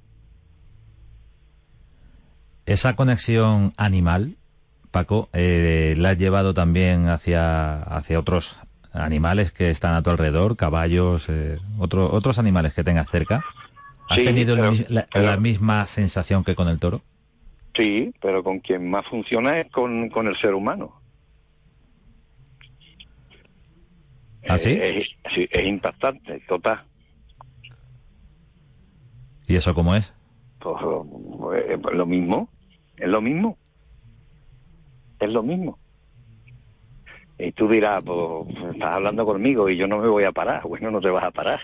Esa 2.67 2.95
conexión 2.95 3.73
animal, 3.77 4.37
Paco, 4.91 5.29
eh, 5.33 5.95
la 5.99 6.11
has 6.11 6.19
llevado 6.19 6.55
también 6.55 7.09
hacia, 7.09 7.83
hacia 7.83 8.21
otros 8.21 8.61
animales 8.93 9.53
que 9.53 9.71
están 9.71 9.95
a 9.95 10.03
tu 10.03 10.11
alrededor, 10.11 10.57
caballos, 10.57 11.29
eh, 11.29 11.59
otros 11.79 12.39
animales 12.39 12.75
que 12.75 12.85
tengas 12.85 13.11
cerca. 13.11 13.45
¿Has 14.09 14.19
tenido 14.19 14.57
la, 14.57 15.37
misma 15.39 15.87
sensación 15.87 16.45
que 16.45 16.55
con 16.55 16.69
el 16.69 16.79
toro? 16.79 17.03
Sí, 17.75 18.13
pero 18.21 18.45
con 18.45 18.61
quien 18.61 18.91
más 18.91 19.07
funciona 19.07 19.59
es 19.59 19.71
con, 19.71 20.11
con 20.11 20.27
el 20.27 20.37
ser 20.39 20.55
humano. 20.55 21.01
¿Ah, 24.49 24.59
sí? 24.59 24.71
Eh, 24.71 24.99
es, 24.99 25.49
es, 25.51 25.69
impactante, 25.69 26.41
total. 26.49 26.85
¿Y 29.47 29.57
eso 29.57 29.73
cómo 29.73 29.95
es? 29.95 30.13
Pues, 30.59 30.77
eh, 31.69 31.79
pues 31.81 31.95
lo 31.95 32.07
mismo, 32.07 32.49
es 32.97 33.09
lo 33.09 33.21
mismo. 33.21 33.57
Es 35.21 35.31
lo 35.31 35.43
mismo. 35.43 35.79
Y 37.45 37.51
tú 37.53 37.69
dirás, 37.69 38.05
pues 38.05 38.21
estás 38.73 38.95
hablando 38.95 39.27
conmigo 39.27 39.69
y 39.69 39.77
yo 39.77 39.89
no 39.89 39.99
me 39.99 40.09
voy 40.09 40.25
a 40.25 40.33
parar. 40.33 40.63
Bueno, 40.69 40.91
no 40.91 41.01
te 41.01 41.11
vas 41.11 41.25
a 41.25 41.31
parar. 41.31 41.61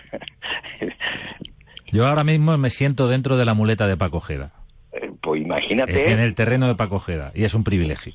yo 1.91 2.05
ahora 2.05 2.23
mismo 2.23 2.57
me 2.57 2.69
siento 2.69 3.07
dentro 3.07 3.37
de 3.37 3.45
la 3.45 3.53
muleta 3.53 3.87
de 3.87 3.95
Paco 3.95 4.19
Jeda. 4.19 4.51
Eh, 4.91 5.09
pues 5.21 5.41
imagínate. 5.41 6.11
En 6.11 6.19
el 6.19 6.35
terreno 6.35 6.67
de 6.67 6.75
Paco 6.75 6.99
Jeda. 6.99 7.31
Y 7.33 7.45
es 7.45 7.53
un 7.53 7.63
privilegio. 7.63 8.13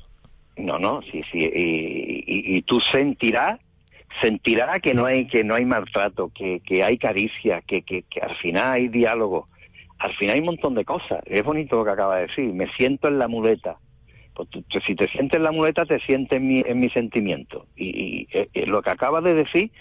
No, 0.57 0.77
no, 0.77 1.01
sí, 1.11 1.21
sí. 1.31 1.39
Y, 1.53 2.61
tú 2.61 2.79
sentirás 2.79 3.59
sentirás 4.21 4.79
que 4.79 4.93
no 4.93 5.05
hay 5.05 5.27
que 5.27 5.43
no 5.43 5.55
hay 5.55 5.65
maltrato, 5.65 6.31
que, 6.33 6.61
que 6.61 6.83
hay 6.83 6.97
caricia, 6.97 7.61
que, 7.67 7.81
que, 7.81 8.03
que 8.03 8.21
al 8.21 8.33
final 8.37 8.71
hay 8.71 8.87
diálogo, 8.87 9.49
al 9.99 10.15
final 10.15 10.35
hay 10.35 10.39
un 10.39 10.45
montón 10.45 10.75
de 10.75 10.85
cosas. 10.85 11.19
Es 11.25 11.43
bonito 11.43 11.77
lo 11.77 11.83
que 11.83 11.91
acaba 11.91 12.17
de 12.17 12.27
decir. 12.27 12.53
Me 12.53 12.71
siento 12.77 13.09
en 13.09 13.19
la 13.19 13.27
muleta 13.27 13.77
pues 14.35 14.49
si 14.85 14.95
te 14.95 15.07
sientes 15.07 15.39
la 15.39 15.51
muleta, 15.51 15.85
te 15.85 15.99
sientes 16.01 16.37
en 16.37 16.47
mi, 16.47 16.59
en 16.65 16.79
mi 16.79 16.89
sentimiento. 16.89 17.65
Y, 17.75 18.27
eh, 18.31 18.49
eh, 18.53 18.67
lo 18.67 18.81
que 18.81 18.89
acabas 18.89 19.23
de 19.23 19.33
decir 19.33 19.71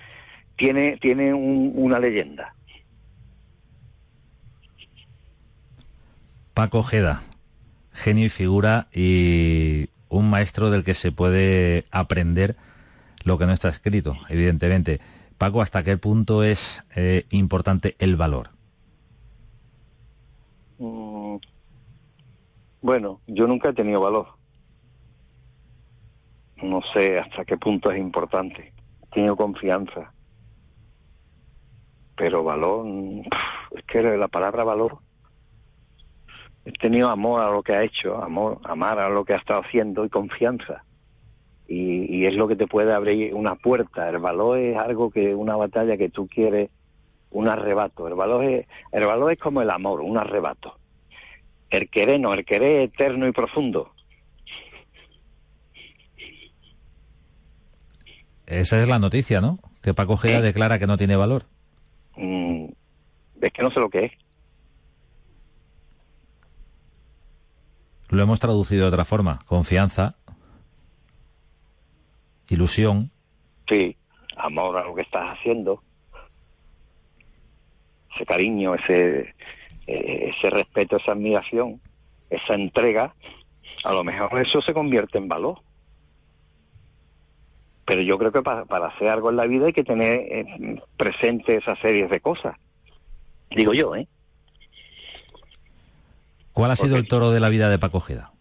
tiene, 0.56 0.96
tiene 0.98 1.34
una 1.34 1.98
leyenda. 1.98 2.54
Paco 6.54 6.78
Ojeda, 6.78 7.22
genio 7.92 8.26
y 8.26 8.28
figura 8.28 8.86
y 8.94 9.88
un 10.08 10.30
maestro 10.30 10.70
del 10.70 10.84
que 10.84 10.94
se 10.94 11.10
puede 11.10 11.84
aprender 11.90 12.54
lo 13.24 13.36
que 13.38 13.46
no 13.46 13.52
está 13.52 13.68
escrito, 13.68 14.16
evidentemente. 14.28 15.00
Paco, 15.36 15.62
¿hasta 15.62 15.82
qué 15.82 15.96
punto 15.96 16.44
es 16.44 16.80
eh, 16.94 17.26
importante 17.30 17.96
el 17.98 18.14
valor? 18.14 18.50
Mm, 20.78 21.38
bueno, 22.82 23.20
yo 23.26 23.48
nunca 23.48 23.70
he 23.70 23.74
tenido 23.74 24.00
valor 24.00 24.43
no 26.62 26.80
sé 26.92 27.18
hasta 27.18 27.44
qué 27.44 27.56
punto 27.56 27.90
es 27.90 27.98
importante. 27.98 28.72
Tengo 29.12 29.36
confianza. 29.36 30.12
Pero 32.16 32.44
valor, 32.44 32.86
es 33.72 33.84
que 33.84 34.02
la 34.02 34.28
palabra 34.28 34.62
valor, 34.62 34.98
he 36.64 36.72
tenido 36.72 37.08
amor 37.08 37.42
a 37.42 37.50
lo 37.50 37.62
que 37.62 37.74
ha 37.74 37.82
hecho, 37.82 38.22
amor, 38.22 38.60
amar 38.64 38.98
a 39.00 39.08
lo 39.08 39.24
que 39.24 39.34
ha 39.34 39.38
estado 39.38 39.62
haciendo 39.62 40.04
y 40.04 40.08
confianza. 40.08 40.84
Y, 41.66 42.24
es 42.26 42.34
lo 42.34 42.46
que 42.46 42.56
te 42.56 42.66
puede 42.66 42.92
abrir 42.92 43.34
una 43.34 43.56
puerta. 43.56 44.08
El 44.08 44.18
valor 44.18 44.58
es 44.58 44.76
algo 44.76 45.10
que, 45.10 45.34
una 45.34 45.56
batalla 45.56 45.96
que 45.96 46.08
tú 46.08 46.28
quieres, 46.28 46.70
un 47.30 47.48
arrebato. 47.48 48.06
El 48.06 48.14
valor 48.14 48.44
es, 48.44 48.66
el 48.92 49.06
valor 49.06 49.32
es 49.32 49.38
como 49.38 49.60
el 49.60 49.70
amor, 49.70 50.00
un 50.00 50.16
arrebato. 50.16 50.78
El 51.70 51.88
querer 51.90 52.20
no, 52.20 52.32
el 52.32 52.44
querer 52.44 52.82
eterno 52.82 53.26
y 53.26 53.32
profundo 53.32 53.93
Esa 58.46 58.82
es 58.82 58.88
la 58.88 58.98
noticia, 58.98 59.40
¿no? 59.40 59.58
Que 59.82 59.94
Paco 59.94 60.16
Gea 60.16 60.40
declara 60.40 60.78
que 60.78 60.86
no 60.86 60.96
tiene 60.96 61.16
valor. 61.16 61.44
Mm, 62.16 62.66
es 63.40 63.52
que 63.52 63.62
no 63.62 63.70
sé 63.70 63.80
lo 63.80 63.88
que 63.88 64.06
es. 64.06 64.12
Lo 68.10 68.22
hemos 68.22 68.38
traducido 68.38 68.82
de 68.82 68.88
otra 68.88 69.04
forma. 69.04 69.40
Confianza, 69.46 70.16
ilusión. 72.48 73.10
Sí, 73.68 73.96
amor 74.36 74.76
a 74.76 74.84
lo 74.84 74.94
que 74.94 75.02
estás 75.02 75.38
haciendo. 75.38 75.82
Ese 78.14 78.26
cariño, 78.26 78.74
ese, 78.74 79.34
eh, 79.86 80.32
ese 80.36 80.50
respeto, 80.50 80.96
esa 80.96 81.12
admiración, 81.12 81.80
esa 82.30 82.54
entrega, 82.54 83.14
a 83.84 83.92
lo 83.92 84.04
mejor 84.04 84.38
eso 84.40 84.60
se 84.62 84.72
convierte 84.72 85.18
en 85.18 85.28
valor. 85.28 85.60
Pero 87.86 88.02
yo 88.02 88.18
creo 88.18 88.32
que 88.32 88.42
para, 88.42 88.64
para 88.64 88.86
hacer 88.88 89.08
algo 89.08 89.30
en 89.30 89.36
la 89.36 89.46
vida 89.46 89.66
hay 89.66 89.72
que 89.72 89.84
tener 89.84 90.20
eh, 90.20 90.82
presente 90.96 91.56
esa 91.56 91.76
serie 91.76 92.08
de 92.08 92.20
cosas. 92.20 92.56
Digo 93.50 93.72
yo, 93.74 93.94
¿eh? 93.94 94.08
¿Cuál 96.52 96.70
ha 96.70 96.76
sido 96.76 96.96
el 96.96 97.06
toro 97.08 97.30
de 97.30 97.40
la 97.40 97.48
vida 97.48 97.68
de 97.68 97.78
Paco 97.78 97.98
Ojeda? 97.98 98.32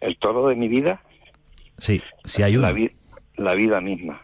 El 0.00 0.16
toro 0.18 0.48
de 0.48 0.56
mi 0.56 0.68
vida, 0.68 1.02
Sí, 1.78 2.00
si 2.24 2.42
hay 2.42 2.56
uno. 2.56 2.66
la, 2.68 2.72
vi- 2.72 2.92
la 3.36 3.54
vida 3.54 3.80
misma. 3.80 4.22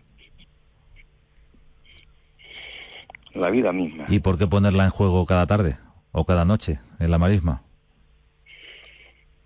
La 3.35 3.51
vida 3.51 3.73
misma. 3.73 4.07
¿Y 4.09 4.21
por 4.21 4.39
qué 4.39 4.47
ponerla 4.47 4.85
en 4.85 4.91
juego 4.91 5.27
cada 5.27 5.47
tarde 5.47 5.77
o 6.13 6.25
cada 6.25 6.45
noche 6.47 6.81
en 6.99 7.11
la 7.11 7.19
marisma? 7.19 7.63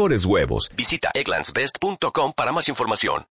mejores 0.00 0.24
huevos. 0.24 0.70
Visita 0.76 1.10
egglandsbest.com 1.12 2.32
para 2.34 2.52
más 2.52 2.68
información. 2.68 3.26